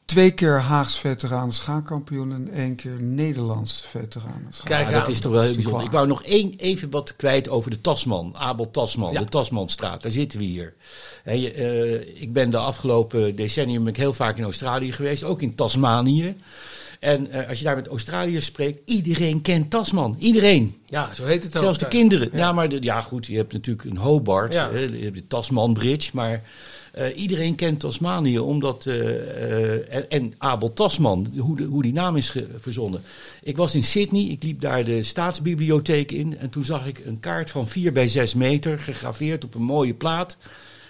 twee 0.09 0.31
keer 0.31 0.61
Haags 0.61 0.99
veteranen 0.99 1.55
schaakkampioen 1.55 2.33
en 2.33 2.51
één 2.53 2.75
keer 2.75 3.03
Nederlands 3.03 3.85
veteranen 3.89 4.49
Kijk, 4.65 4.91
dat 4.91 5.09
is 5.09 5.21
toch 5.21 5.33
wel 5.33 5.43
heel 5.43 5.55
bijzonder. 5.55 5.83
Ik 5.85 5.91
wou 5.91 6.07
nog 6.07 6.23
één, 6.23 6.55
even 6.57 6.91
wat 6.91 7.17
kwijt 7.17 7.49
over 7.49 7.71
de 7.71 7.81
Tasman. 7.81 8.37
Abel 8.37 8.71
Tasman, 8.71 9.13
Ja. 9.13 9.19
de 9.19 9.25
Tasmanstraat. 9.25 10.03
Daar 10.03 10.11
zitten 10.13 10.39
we 10.39 10.45
hier. 10.45 10.75
En 11.25 11.41
je, 11.41 11.53
eh, 11.53 12.23
ik 12.23 12.33
ben 12.33 12.51
de 12.51 12.57
afgelopen 12.57 13.37
decennium 13.37 13.85
ben 13.85 13.93
ik 13.93 13.99
heel 13.99 14.13
vaak 14.13 14.37
in 14.37 14.45
Australië 14.45 14.93
geweest. 14.93 15.25
Ook 15.25 15.43
in 15.43 15.55
Tasmanië. 15.55 16.37
En 17.01 17.31
eh, 17.31 17.49
als 17.49 17.59
je 17.59 17.65
daar 17.65 17.77
met 17.77 17.89
Australiërs 17.89 18.45
spreekt, 18.45 18.81
iedereen 18.91 19.43
kent 19.43 19.71
Tasman. 19.71 20.17
Iedereen. 20.19 20.77
Ja, 20.87 21.15
zo 21.15 21.25
heet 21.25 21.43
het 21.43 21.57
ook. 21.57 21.63
Zelfs 21.63 21.79
de 21.79 21.89
kinderen. 21.89 22.29
Ja, 22.33 22.39
Ja. 22.39 22.53
maar 22.53 22.69
de, 22.69 22.79
ja, 22.83 23.01
goed, 23.03 23.27
je 23.27 23.37
hebt 23.37 23.53
natuurlijk 23.53 23.91
een 23.91 23.97
Hobart, 23.97 24.55
Ja. 24.55 24.71
hè, 24.71 24.79
je 24.79 25.03
hebt 25.05 25.15
de 25.17 25.27
Tasman 25.27 25.73
Bridge, 25.73 26.11
maar 26.13 26.43
iedereen 27.15 27.55
kent 27.55 27.81
Tasmanië, 27.81 28.39
omdat. 28.39 28.87
eh, 28.87 29.73
eh, 29.75 29.95
en, 29.95 30.11
en 30.11 30.35
Abel 30.39 30.73
Tasman, 30.73 31.33
hoe, 31.39 31.63
hoe 31.63 31.83
die 31.83 31.93
naam 31.93 32.17
is 32.17 32.33
verzonnen. 32.59 33.03
Ik 33.43 33.57
was 33.57 33.75
in 33.75 33.85
Sydney, 33.85 34.23
ik 34.23 34.43
liep 34.43 34.61
daar 34.61 34.85
de 34.85 35.03
staatsbibliotheek 35.03 36.13
in. 36.13 36.39
En 36.39 36.51
toen 36.51 36.65
zag 36.65 36.87
ik 36.87 37.03
een 37.05 37.21
kaart 37.21 37.51
van 37.51 37.69
4 37.69 37.93
bij 37.93 38.09
6 38.09 38.35
meter, 38.35 38.79
gegraveerd 38.79 39.45
op 39.45 39.55
een 39.55 39.63
mooie 39.63 39.95
plaat. 39.95 40.37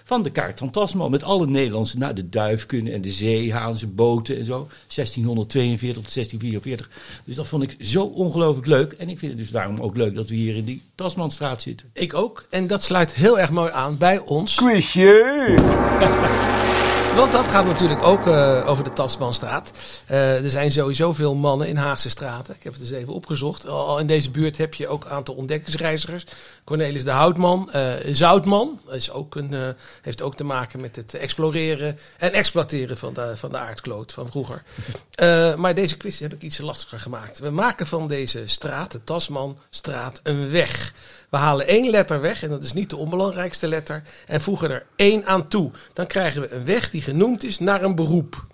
Van 0.08 0.22
de 0.22 0.30
kaart 0.30 0.58
van 0.58 0.70
Tasman. 0.70 1.10
Met 1.10 1.22
alle 1.22 1.46
Nederlandse. 1.46 1.98
Nou, 1.98 2.14
de 2.14 2.28
duifkunnen 2.28 2.92
en 2.92 3.00
de 3.00 3.12
zeehaanse 3.12 3.86
boten 3.86 4.38
en 4.38 4.44
zo. 4.44 4.68
1642 4.94 6.02
tot 6.02 6.14
1644. 6.14 6.90
Dus 7.24 7.36
dat 7.36 7.46
vond 7.46 7.62
ik 7.62 7.76
zo 7.80 8.04
ongelooflijk 8.04 8.66
leuk. 8.66 8.92
En 8.92 9.08
ik 9.08 9.18
vind 9.18 9.32
het 9.32 9.40
dus 9.40 9.50
daarom 9.50 9.80
ook 9.80 9.96
leuk 9.96 10.14
dat 10.14 10.28
we 10.28 10.34
hier 10.34 10.56
in 10.56 10.64
die 10.64 10.82
Tasmanstraat 10.94 11.62
zitten. 11.62 11.90
Ik 11.92 12.14
ook. 12.14 12.46
En 12.50 12.66
dat 12.66 12.82
sluit 12.82 13.14
heel 13.14 13.38
erg 13.38 13.50
mooi 13.50 13.72
aan 13.72 13.96
bij 13.96 14.18
ons. 14.18 14.58
Want 17.16 17.32
dat 17.32 17.46
gaat 17.46 17.66
natuurlijk 17.66 18.02
ook 18.02 18.26
eh, 18.26 18.68
over 18.68 18.84
de 18.84 18.92
Tasmanstraat. 18.92 19.72
Eh, 20.06 20.44
er 20.44 20.50
zijn 20.50 20.72
sowieso 20.72 21.12
veel 21.12 21.34
mannen 21.34 21.68
in 21.68 21.76
Haagse 21.76 22.08
straten. 22.08 22.54
Ik 22.54 22.62
heb 22.62 22.72
het 22.72 22.82
eens 22.82 22.90
even 22.90 23.12
opgezocht. 23.12 23.66
Al 23.66 23.98
in 23.98 24.06
deze 24.06 24.30
buurt 24.30 24.56
heb 24.56 24.74
je 24.74 24.88
ook 24.88 25.04
een 25.04 25.10
aantal 25.10 25.34
ontdekkingsreizigers. 25.34 26.24
Cornelis 26.64 27.04
de 27.04 27.10
Houtman, 27.10 27.72
eh, 27.72 27.92
Zoutman. 28.06 28.80
Is 28.90 29.10
ook 29.10 29.34
een, 29.34 29.54
heeft 30.02 30.22
ook 30.22 30.36
te 30.36 30.44
maken 30.44 30.80
met 30.80 30.96
het 30.96 31.14
exploreren 31.14 31.98
en 32.18 32.32
exploiteren 32.32 32.98
van 32.98 33.14
de, 33.14 33.32
van 33.36 33.50
de 33.50 33.58
aardkloot 33.58 34.12
van 34.12 34.26
vroeger. 34.26 34.62
Maar 35.56 35.74
deze 35.74 35.96
quiz 35.96 36.20
heb 36.20 36.32
ik 36.32 36.42
iets 36.42 36.58
lastiger 36.58 37.00
gemaakt. 37.00 37.38
We 37.38 37.50
maken 37.50 37.86
van 37.86 38.08
deze 38.08 38.42
straat, 38.46 38.92
de 38.92 39.04
Tasmanstraat, 39.04 40.20
een 40.22 40.50
weg. 40.50 40.92
We 41.28 41.36
halen 41.36 41.66
één 41.66 41.90
letter 41.90 42.20
weg, 42.20 42.42
en 42.42 42.48
dat 42.48 42.64
is 42.64 42.72
niet 42.72 42.90
de 42.90 42.96
onbelangrijkste 42.96 43.68
letter, 43.68 44.02
en 44.26 44.40
voegen 44.40 44.70
er 44.70 44.86
één 44.96 45.26
aan 45.26 45.48
toe. 45.48 45.70
Dan 45.92 46.06
krijgen 46.06 46.40
we 46.40 46.50
een 46.50 46.64
weg 46.64 46.90
die 46.90 47.02
genoemd 47.02 47.44
is 47.44 47.58
naar 47.58 47.82
een 47.82 47.94
beroep. 47.94 48.46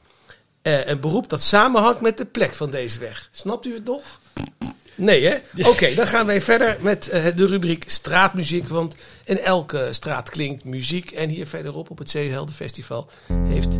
Eh, 0.62 0.86
een 0.86 1.00
beroep 1.00 1.28
dat 1.28 1.42
samenhangt 1.42 2.00
met 2.00 2.18
de 2.18 2.24
plek 2.24 2.54
van 2.54 2.70
deze 2.70 3.00
weg. 3.00 3.28
Snapt 3.32 3.66
u 3.66 3.74
het 3.74 3.84
nog? 3.84 4.02
Nee, 4.94 5.26
hè? 5.26 5.66
Oké, 5.68 5.94
dan 5.94 6.06
gaan 6.06 6.26
wij 6.26 6.42
verder 6.42 6.76
met 6.80 7.08
eh, 7.08 7.24
de 7.36 7.46
rubriek 7.46 7.84
straatmuziek. 7.86 8.68
Want 8.68 8.94
in 9.24 9.38
elke 9.38 9.88
straat 9.90 10.30
klinkt 10.30 10.64
muziek. 10.64 11.10
En 11.10 11.28
hier 11.28 11.46
verderop 11.46 11.90
op 11.90 11.98
het 11.98 12.10
Zeeheldenfestival 12.10 13.08
heeft 13.48 13.78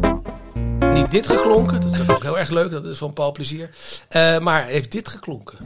niet 0.95 1.11
dit 1.11 1.29
geklonken. 1.29 1.81
Dat 1.81 1.93
is 1.93 2.09
ook 2.09 2.23
heel 2.23 2.39
erg 2.39 2.51
leuk, 2.51 2.71
dat 2.71 2.85
is 2.85 2.99
van 2.99 3.13
Paul 3.13 3.33
Plezier. 3.33 3.71
Eh, 4.09 4.39
maar 4.39 4.65
heeft 4.65 4.93
dit 4.93 5.09
geklonken. 5.09 5.59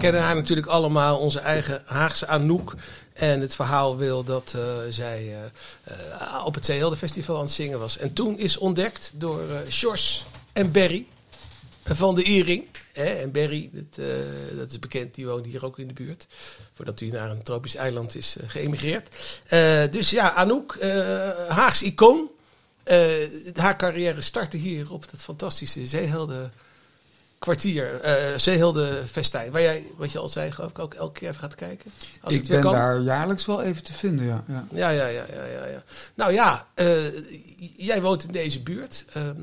Herkennen 0.00 0.22
haar 0.22 0.34
natuurlijk 0.34 0.66
allemaal, 0.66 1.18
onze 1.18 1.38
eigen 1.38 1.82
Haagse 1.86 2.26
Anouk. 2.26 2.74
En 3.12 3.40
het 3.40 3.54
verhaal 3.54 3.96
wil 3.96 4.24
dat 4.24 4.54
eh, 4.56 4.62
zij 4.90 5.18
eh, 5.18 5.94
eh, 5.94 6.46
op 6.46 6.54
het 6.54 6.64
Zeeheldenfestival 6.64 7.36
aan 7.36 7.42
het 7.42 7.50
zingen 7.50 7.78
was. 7.78 7.98
En 7.98 8.12
toen 8.12 8.38
is 8.38 8.58
ontdekt 8.58 9.12
door 9.14 9.40
Sjors 9.68 10.24
en 10.52 10.70
Berry 10.70 11.06
van 11.96 12.14
de 12.14 12.22
Iering. 12.22 12.64
En 12.92 13.30
Berry, 13.32 13.70
dat, 13.72 14.06
eh, 14.06 14.56
dat 14.56 14.70
is 14.70 14.78
bekend, 14.78 15.14
die 15.14 15.26
woont 15.26 15.46
hier 15.46 15.64
ook 15.64 15.78
in 15.78 15.88
de 15.88 15.94
buurt. 15.94 16.26
Voordat 16.72 17.00
hij 17.00 17.08
naar 17.08 17.30
een 17.30 17.42
tropisch 17.42 17.74
eiland 17.74 18.14
is 18.14 18.36
eh, 18.36 18.48
geëmigreerd. 18.48 19.08
Eh, 19.46 19.82
dus 19.90 20.10
ja, 20.10 20.32
Anouk, 20.34 20.76
Haags 21.48 21.82
icoon. 21.82 22.30
Haar 23.54 23.76
carrière 23.76 24.20
startte 24.20 24.56
hier 24.56 24.92
op 24.92 25.10
dat 25.10 25.20
fantastische 25.20 25.86
Zeehelden 25.86 26.52
kwartier, 27.40 28.00
eh 28.00 28.38
Zeehelden 28.38 29.08
festijn. 29.08 29.52
Waar 29.52 29.62
jij, 29.62 29.84
wat 29.96 30.12
je 30.12 30.18
al 30.18 30.28
zei, 30.28 30.50
geloof 30.50 30.70
ik, 30.70 30.78
ook 30.78 30.94
elke 30.94 31.18
keer 31.18 31.28
even 31.28 31.40
gaat 31.40 31.54
kijken. 31.54 31.90
Als 32.22 32.34
ik 32.34 32.48
ben 32.48 32.60
kan. 32.60 32.72
daar 32.72 33.00
jaarlijks 33.00 33.46
wel 33.46 33.62
even 33.62 33.82
te 33.82 33.92
vinden, 33.92 34.26
ja. 34.26 34.44
ja. 34.46 34.66
Ja, 34.70 34.90
ja, 34.90 35.06
ja, 35.06 35.24
ja, 35.32 35.44
ja, 35.44 35.66
ja. 35.66 35.82
Nou 36.14 36.32
ja, 36.32 36.66
eh, 36.74 36.96
jij 37.76 38.02
woont 38.02 38.24
in 38.24 38.32
deze 38.32 38.62
buurt. 38.62 39.04
Ehm, 39.12 39.36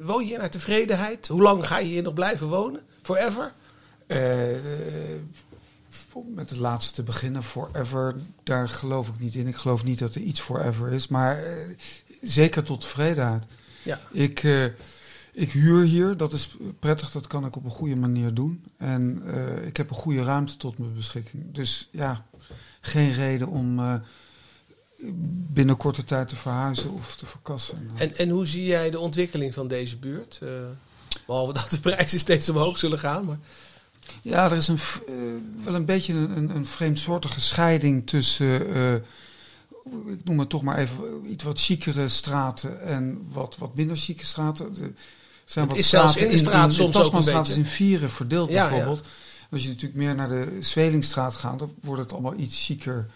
woon 0.00 0.22
je 0.22 0.28
hier 0.28 0.38
naar 0.38 0.50
tevredenheid? 0.50 1.28
Hoe 1.28 1.42
lang 1.42 1.66
ga 1.66 1.78
je 1.78 1.86
hier 1.86 2.02
nog 2.02 2.14
blijven 2.14 2.48
wonen? 2.48 2.80
Forever? 3.02 3.52
Om 6.12 6.34
met 6.34 6.50
het 6.50 6.58
laatste 6.58 6.92
te 6.92 7.02
beginnen, 7.02 7.42
forever, 7.42 8.14
daar 8.42 8.68
geloof 8.68 9.08
ik 9.08 9.18
niet 9.18 9.34
in. 9.34 9.46
Ik 9.46 9.56
geloof 9.56 9.84
niet 9.84 9.98
dat 9.98 10.14
er 10.14 10.20
iets 10.20 10.40
forever 10.40 10.92
is, 10.92 11.08
maar 11.08 11.44
zeker 12.20 12.62
tot 12.62 12.80
tevredenheid. 12.80 13.44
Ja. 13.82 14.00
Ik, 14.10 14.42
ik 15.32 15.52
huur 15.52 15.84
hier, 15.84 16.16
dat 16.16 16.32
is 16.32 16.48
prettig, 16.78 17.10
dat 17.10 17.26
kan 17.26 17.44
ik 17.44 17.56
op 17.56 17.64
een 17.64 17.70
goede 17.70 17.96
manier 17.96 18.34
doen. 18.34 18.64
En 18.76 19.22
eh, 19.26 19.66
ik 19.66 19.76
heb 19.76 19.90
een 19.90 19.96
goede 19.96 20.22
ruimte 20.22 20.56
tot 20.56 20.78
mijn 20.78 20.94
beschikking. 20.94 21.44
Dus 21.52 21.88
ja, 21.90 22.26
geen 22.80 23.12
reden 23.12 23.48
om 23.48 23.78
eh, 23.78 23.94
binnen 25.52 25.76
korte 25.76 26.04
tijd 26.04 26.28
te 26.28 26.36
verhuizen 26.36 26.90
of 26.90 27.16
te 27.16 27.26
verkassen. 27.26 27.90
En, 27.94 28.16
en 28.16 28.28
hoe 28.28 28.46
zie 28.46 28.64
jij 28.64 28.90
de 28.90 28.98
ontwikkeling 28.98 29.54
van 29.54 29.68
deze 29.68 29.96
buurt? 29.96 30.38
Eh, 30.42 30.48
behalve 31.26 31.52
dat 31.52 31.70
de 31.70 31.80
prijzen 31.80 32.18
steeds 32.18 32.48
omhoog 32.48 32.78
zullen 32.78 32.98
gaan. 32.98 33.24
Maar 33.24 33.38
Ja, 34.22 34.44
er 34.44 34.56
is 34.56 34.68
een, 34.68 34.78
wel 35.64 35.74
een 35.74 35.84
beetje 35.84 36.12
een, 36.12 36.36
een, 36.36 36.56
een 36.56 36.66
vreemdsoortige 36.66 37.40
scheiding 37.40 38.06
tussen, 38.06 38.66
ik 40.06 40.24
noem 40.24 40.38
het 40.38 40.48
toch 40.48 40.62
maar 40.62 40.78
even, 40.78 41.30
iets 41.30 41.44
wat 41.44 41.60
chicere 41.60 42.08
straten 42.08 42.82
en 42.82 43.26
wat, 43.32 43.56
wat 43.58 43.74
minder 43.74 43.96
chique 43.96 44.24
straten. 44.24 44.66
Er 44.66 44.92
zijn 45.44 45.64
Het 45.64 45.74
wat 45.74 45.82
is 45.82 45.88
zelfs 45.88 46.16
in 46.16 46.28
de 46.28 46.36
straat 46.36 46.72
soms 46.72 46.96
ook 46.96 47.12
een 47.12 47.24
beetje. 47.24 47.40
is 47.40 47.56
in 47.56 47.66
vieren 47.66 48.10
verdeeld 48.10 48.50
Ja, 48.50 48.68
bijvoorbeeld. 48.68 49.06
Als 49.50 49.62
je 49.62 49.68
natuurlijk 49.68 49.94
meer 49.94 50.14
naar 50.14 50.28
de 50.28 50.58
Zwelingstraat 50.60 51.34
gaat, 51.34 51.58
dan 51.58 51.72
wordt 51.80 52.02
het 52.02 52.12
allemaal 52.12 52.34
iets 52.36 52.64
chiquer. 52.64 53.06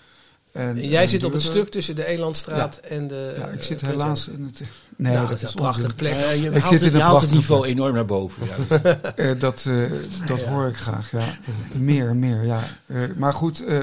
En, 0.52 0.68
en 0.68 0.88
jij 0.88 1.02
en 1.02 1.08
zit 1.08 1.24
op 1.24 1.32
het 1.32 1.42
stuk 1.42 1.70
tussen 1.70 1.96
de 1.96 2.06
Elandstraat 2.06 2.76
en 2.76 3.08
de... 3.08 3.34
Ja, 3.38 3.46
ik 3.46 3.58
eh, 3.58 3.64
zit 3.64 3.78
Prins 3.78 3.92
helaas 3.92 4.28
in 4.28 4.44
het... 4.44 4.62
Nee, 4.96 5.12
Nou, 5.12 5.28
dat 5.28 5.42
is 5.42 5.48
een 5.48 5.54
prachtige 5.54 5.94
plek. 5.94 6.12
Eh, 6.12 6.42
je 6.42 6.50
Ik 6.50 6.62
haalt, 6.62 6.72
zit 6.72 6.80
het, 6.80 6.82
in 6.82 6.86
een 6.86 6.96
je 6.96 7.02
haalt 7.02 7.20
het 7.20 7.30
prachtige 7.30 7.34
niveau 7.34 7.66
enorm 7.66 7.94
naar 7.94 8.04
boven. 8.04 8.46
Ja. 8.46 8.78
Eh, 9.16 9.40
dat 9.40 9.64
eh, 9.66 9.82
dat 10.26 10.40
Ja. 10.40 10.46
hoor 10.48 10.68
ik 10.68 10.76
graag, 10.76 11.10
ja. 11.10 11.38
Meer, 11.72 12.16
meer, 12.16 12.44
ja. 12.44 12.62
Eh, 12.86 12.98
maar 13.16 13.32
goed, 13.32 13.64
eh, 13.64 13.78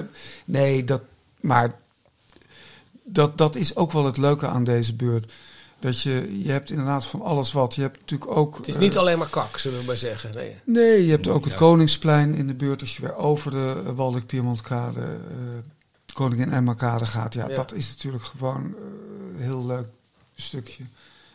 nee, 0.45 0.83
dat, 0.83 1.01
maar 1.39 1.75
dat, 3.03 3.37
dat 3.37 3.55
is 3.55 3.75
ook 3.75 3.91
wel 3.91 4.05
het 4.05 4.17
leuke 4.17 4.47
aan 4.47 4.63
deze 4.63 4.95
buurt. 4.95 5.31
Dat 5.83 6.01
je, 6.01 6.41
je 6.43 6.51
hebt 6.51 6.69
inderdaad 6.69 7.05
van 7.05 7.21
alles 7.21 7.51
wat. 7.51 7.75
Je 7.75 7.81
hebt 7.81 7.99
natuurlijk 7.99 8.31
ook... 8.31 8.57
Het 8.57 8.67
is 8.67 8.75
eh, 8.75 8.81
niet 8.81 8.97
alleen 8.97 9.17
maar 9.17 9.27
kak, 9.29 9.57
zullen 9.57 9.79
we 9.79 9.85
maar 9.85 9.97
zeggen. 9.97 10.31
Nee. 10.35 10.55
Nee, 10.63 11.05
je 11.05 11.11
hebt 11.11 11.27
ook 11.27 11.45
het. 11.45 11.53
Koningsplein 11.55 12.35
in 12.35 12.47
de 12.47 12.53
buurt. 12.53 12.81
Als 12.81 12.95
je 12.95 13.01
weer 13.01 13.15
over 13.15 13.51
de 13.51 13.81
uh, 13.85 13.91
Waldeck 13.95 14.25
Piemontkade, 14.25 14.99
eh 15.01 15.05
Koningin 16.13 16.51
Emma-kade 16.51 17.05
gaat. 17.05 17.33
Ja, 17.33 17.47
Ja. 17.49 17.55
dat 17.55 17.73
is 17.73 17.87
natuurlijk 17.89 18.23
gewoon 18.23 18.75
eh, 18.75 18.81
een 19.37 19.41
heel 19.43 19.65
leuk 19.65 19.87
stukje. 20.35 20.83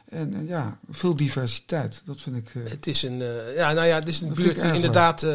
En 0.08 0.34
eh, 0.34 0.48
ja, 0.48 0.78
veel 0.90 1.16
diversiteit. 1.16 2.02
Dat 2.04 2.20
vind 2.20 2.36
ik... 2.36 2.50
eh, 2.64 2.70
Het 2.70 2.86
is 2.86 3.02
een, 3.02 3.22
eh, 3.22 3.56
ja, 3.56 3.72
nou 3.72 3.86
ja, 3.86 3.94
het 3.98 4.08
is 4.08 4.20
een 4.20 4.34
buurt 4.34 4.56
inderdaad 4.62 5.22
eh, 5.22 5.30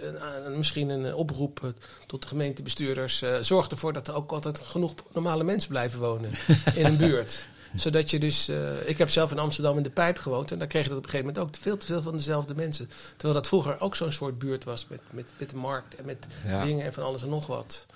een- 0.00 0.46
een- 0.46 0.56
misschien 0.58 0.88
een 0.88 1.06
eh, 1.06 1.16
oproep 1.16 1.60
eh, 1.64 1.70
tot 2.06 2.22
de 2.22 2.28
gemeentebestuurders. 2.28 3.22
eh 3.22 3.34
zorg 3.40 3.68
ervoor 3.68 3.92
dat 3.92 4.08
er 4.08 4.14
ook 4.14 4.32
altijd 4.32 4.60
genoeg 4.64 4.94
normale 5.12 5.44
mensen 5.44 5.68
blijven 5.70 6.00
wonen 6.00 6.30
in 6.74 6.84
een 6.86 6.96
buurt. 7.06 7.46
Zodat 7.76 8.10
je 8.10 8.18
dus, 8.18 8.48
eh, 8.48 8.88
ik 8.88 8.98
heb 8.98 9.08
zelf 9.10 9.30
in 9.30 9.38
Amsterdam 9.38 9.76
in 9.76 9.82
de 9.82 9.90
Pijp 9.90 10.18
gewoond 10.18 10.50
en 10.52 10.58
daar 10.58 10.66
kreeg 10.68 10.82
je 10.82 10.88
dat 10.88 10.98
op 10.98 11.04
een 11.04 11.10
gegeven 11.10 11.32
moment 11.34 11.54
ook 11.56 11.62
veel 11.62 11.76
te 11.76 11.86
veel 11.86 12.02
van 12.02 12.16
dezelfde 12.16 12.54
mensen. 12.54 12.90
Terwijl 13.10 13.34
dat 13.34 13.46
vroeger 13.48 13.80
ook 13.80 13.96
zo'n 13.96 14.12
soort 14.12 14.38
buurt 14.38 14.64
was 14.64 14.86
met, 14.88 15.00
met, 15.10 15.32
met 15.38 15.50
de 15.50 15.56
markt 15.56 15.94
en 15.94 16.04
met 16.04 16.26
Ja. 16.46 16.64
dingen 16.64 16.84
en 16.86 16.92
van 16.92 17.02
alles 17.04 17.22
en 17.22 17.28
nog 17.28 17.46
wat. 17.46 17.86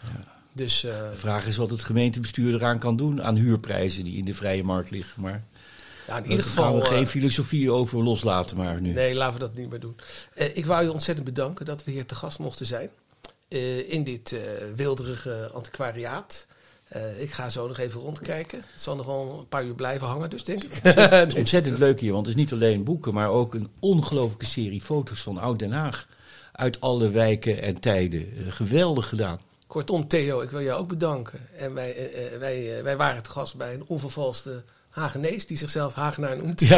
Dus 0.53 0.85
eh, 0.85 0.97
De 1.11 1.17
vraag 1.17 1.47
is 1.47 1.57
wat 1.57 1.71
het 1.71 1.81
gemeentebestuur 1.85 2.55
eraan 2.55 2.79
kan 2.79 2.97
doen 2.97 3.23
aan 3.23 3.37
huurprijzen 3.37 4.05
die 4.05 4.17
in 4.17 4.25
de 4.25 4.35
vrije 4.35 4.63
markt 4.65 4.91
liggen. 4.91 5.23
Maar 5.23 5.43
ja, 6.07 6.17
in 6.19 6.31
ieder 6.31 6.45
geval. 6.45 6.65
gaan 6.65 6.75
we 6.75 6.81
eh, 6.83 6.89
geen 6.89 7.07
filosofie 7.07 7.71
over 7.71 8.03
loslaten 8.03 8.57
maar 8.57 8.81
nu. 8.81 8.93
Nee, 8.93 9.15
laten 9.15 9.35
we 9.35 9.47
dat 9.47 9.55
niet 9.55 9.71
meer 9.71 9.81
doen. 9.81 9.97
Eh, 10.35 10.57
ik 10.57 10.67
wou 10.67 10.83
je 10.85 10.93
ontzettend 10.93 11.27
bedanken 11.27 11.65
dat 11.67 11.85
we 11.85 11.91
hier 11.91 12.07
te 12.07 12.15
gast 12.15 12.39
mochten 12.39 12.67
zijn. 12.67 12.91
eh, 13.49 13.93
in 13.93 14.05
dit 14.05 14.33
eh 14.33 14.41
wilderige 14.77 15.51
antiquariaat. 15.55 16.47
Eh, 16.91 17.23
ik 17.23 17.33
ga 17.33 17.51
zo 17.51 17.67
nog 17.67 17.79
even 17.79 18.01
rondkijken. 18.01 18.59
Het 18.59 18.81
zal 18.81 18.97
nog 18.97 19.07
wel 19.07 19.39
een 19.39 19.49
paar 19.49 19.65
uur 19.65 19.75
blijven 19.75 20.07
hangen, 20.07 20.31
dus 20.31 20.45
denk 20.45 20.63
ik. 20.63 20.73
Het 20.83 21.29
is 21.29 21.35
ontzettend 21.35 21.79
leuk 21.79 22.01
hier, 22.01 22.13
want 22.13 22.27
het 22.27 22.37
is 22.37 22.41
niet 22.41 22.53
alleen 22.53 22.85
boeken, 22.85 23.15
maar 23.15 23.29
ook 23.29 23.55
een 23.55 23.69
ongelooflijke 23.79 24.47
serie 24.47 24.81
foto's 24.81 25.23
van 25.23 25.39
Oud-Den 25.39 25.73
Haag. 25.73 26.07
Uit 26.53 26.81
alle 26.81 27.11
wijken 27.11 27.63
en 27.63 27.81
tijden. 27.81 28.21
Eh, 28.37 28.53
geweldig 28.53 29.09
gedaan. 29.09 29.39
Kortom, 29.67 30.09
Theo, 30.09 30.41
ik 30.41 30.51
wil 30.51 30.63
jou 30.63 30.81
ook 30.81 30.89
bedanken. 30.89 31.41
En 31.57 31.75
wij, 31.75 31.95
eh, 31.95 32.39
wij, 32.39 32.83
wij 32.83 32.97
waren 32.97 33.23
te 33.23 33.31
gast 33.31 33.57
bij 33.57 33.75
een 33.75 33.85
onvervalste 33.87 34.63
Hagenees, 34.91 35.47
die 35.47 35.57
zichzelf 35.57 35.95
Hagenaar 35.95 36.37
noemt. 36.37 36.69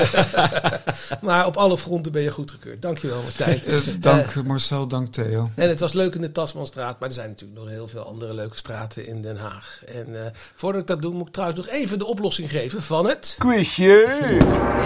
maar 1.23 1.47
op 1.47 1.57
alle 1.57 1.79
fronten 1.79 2.13
ben 2.13 2.23
je 2.23 2.31
goedgekeurd. 2.31 2.83
Dankjewel 2.83 3.23
Martijn. 3.23 3.65
Eh, 3.65 3.79
dank 4.01 4.35
Marcel, 4.45 4.87
dank 4.87 5.09
Theo. 5.13 5.51
En 5.55 5.69
het 5.69 5.81
was 5.81 5.93
leuk 5.93 6.15
in 6.15 6.21
de 6.21 6.33
Tasmanstraat, 6.33 7.01
maar 7.01 7.09
er 7.09 7.15
zijn 7.15 7.29
natuurlijk 7.29 7.61
nog 7.61 7.69
heel 7.69 7.89
veel 7.89 8.07
andere 8.07 8.35
leuke 8.35 8.57
straten 8.57 9.07
in 9.07 9.23
Den 9.23 9.37
Haag. 9.37 9.81
En 9.87 10.25
eh, 10.25 10.31
voordat 10.55 10.81
ik 10.81 10.87
dat 10.87 11.03
doe, 11.03 11.13
moet 11.13 11.27
ik 11.27 11.33
trouwens 11.33 11.61
nog 11.61 11.69
even 11.71 11.99
de 11.99 12.07
oplossing 12.07 12.51
geven 12.51 12.83
van 12.83 13.07
het... 13.09 13.35
Quizje! 13.39 14.17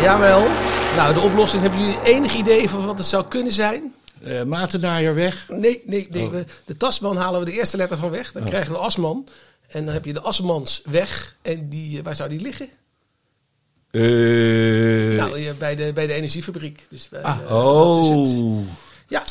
Jawel. 0.03 0.47
Nou, 0.97 1.15
de 1.15 1.21
oplossing, 1.21 1.63
hebben 1.63 1.81
jullie 1.81 2.03
enig 2.03 2.35
idee 2.35 2.69
van 2.69 2.87
wat 2.87 2.99
het 2.99 3.07
zou 3.07 3.25
kunnen 3.29 3.53
zijn? 3.53 3.95
Eh 4.23 4.43
Matendaaier 4.43 5.45
Nee, 5.49 5.83
nee, 5.87 6.07
nee. 6.11 6.25
Oh. 6.25 6.31
we- 6.31 6.45
de 6.65 6.77
tasman 6.77 7.17
halen 7.17 7.41
we 7.41 7.47
de 7.47 7.53
eerste 7.53 7.77
letter 7.77 7.99
van 7.99 8.11
weg. 8.11 8.33
Dan 8.33 8.45
krijgen 8.45 8.73
we 8.73 8.79
asman. 8.79 9.29
En 9.69 9.85
dan 9.85 9.95
heb 9.95 10.05
je 10.05 10.13
de 10.13 10.21
asmans 10.21 10.83
weg. 10.85 11.37
En 11.43 11.69
die, 11.69 11.99
eh, 11.99 12.05
waar 12.05 12.15
zou 12.17 12.29
die 12.29 12.41
liggen? 12.41 12.69
Eh, 13.97 15.17
nou, 15.19 15.45
eh, 15.47 15.53
bij 15.59 15.75
de, 15.77 15.93
bij 15.93 16.07
de 16.07 16.13
energiefabriek. 16.13 16.87
Dus 16.91 17.09
bij, 17.09 17.23
ah, 17.23 17.39
eh, 17.39 17.49
dat 17.49 18.05
is 18.05 18.09
het. 18.33 18.43
oh. 18.43 18.59
Ja, 19.09 19.23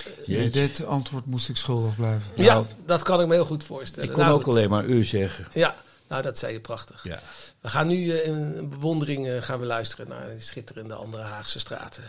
dit 0.51 0.85
antwoord 0.85 1.25
moest 1.25 1.49
ik 1.49 1.57
schuldig 1.57 1.95
blijven. 1.95 2.31
ja, 2.35 2.63
dat 2.85 3.03
kan 3.03 3.21
ik 3.21 3.27
me 3.27 3.33
heel 3.33 3.45
goed 3.45 3.63
voorstellen. 3.63 4.09
Ik 4.09 4.15
kon 4.15 4.23
Nou, 4.23 4.35
ook 4.35 4.43
goed. 4.43 4.53
alleen 4.53 4.69
maar 4.69 4.85
u 4.85 5.03
zeggen. 5.03 5.47
Ja, 5.53 5.75
nou 6.09 6.21
dat 6.21 6.37
zei 6.37 6.53
je 6.53 6.59
prachtig. 6.59 7.03
Ja. 7.03 7.19
We 7.61 7.69
gaan 7.69 7.87
nu 7.87 8.11
eh, 8.11 8.27
in 8.27 8.69
bewondering 8.69 9.45
gaan 9.45 9.59
we 9.59 9.65
luisteren 9.65 10.07
naar 10.09 10.27
de 10.35 10.41
schitterende 10.41 10.93
andere 10.93 11.23
Haagse 11.23 11.59
straten. 11.59 12.03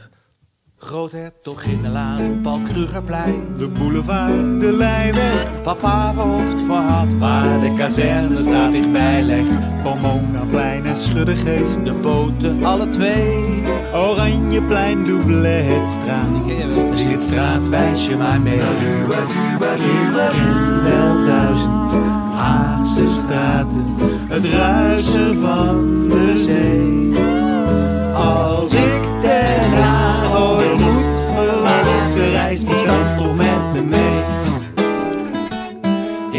Groothertoginnenlaan, 0.79 2.41
Paul 2.43 2.61
Krugerplein. 2.61 3.59
De 3.59 3.69
boulevard, 3.69 4.61
de 4.61 4.73
Leijweg, 4.73 5.63
Papa 5.63 6.13
verhoofd 6.13 6.61
verhad, 6.61 7.13
waar 7.19 7.61
de 7.61 7.75
kazernestraat 7.77 8.73
dichtbij 8.73 9.23
legt. 9.23 9.83
Pomonaplein 9.83 10.87
en 10.87 10.97
Schuddegeest. 10.97 11.85
De 11.85 11.93
boten, 11.93 12.65
alle 12.65 12.89
twee. 12.89 13.63
Oranjeplein, 13.95 15.05
Doubletstraat. 15.05 16.45
De 16.47 16.91
Slitstraat, 16.95 17.69
wijs 17.69 18.07
je 18.07 18.17
maar 18.17 18.41
mee. 18.41 18.61
Ken 20.83 21.27
duizend 21.27 21.91
Haagse 22.35 23.09
straten, 23.09 23.85
het 24.29 24.45
ruisen 24.45 25.41
van 25.41 26.09
de 26.09 26.45
zee. 26.47 27.25
Als 28.15 28.73
ik 28.73 29.03
Den 29.23 29.66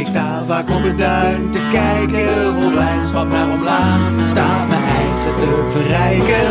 Ik 0.08 0.14
sta 0.14 0.44
vaak 0.44 0.70
op 0.70 0.84
het 0.84 0.98
duin 0.98 1.52
te 1.52 1.60
kijken, 1.72 2.56
vol 2.56 2.72
blijdschap 2.72 3.28
naar 3.28 3.50
omlaag. 3.50 4.00
Sta 4.28 4.66
mijn 4.66 4.84
eigen 4.84 5.36
te 5.40 5.70
verrijken. 5.72 6.48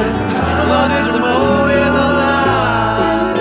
Wat 0.69 0.90
is 1.01 1.12
er 1.12 1.21
mooier 1.21 1.85
dan 1.85 2.12
laag? 2.12 3.35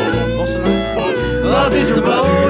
Wat 1.43 1.73
is 1.73 1.89
er 1.89 2.03
mooier? 2.03 2.44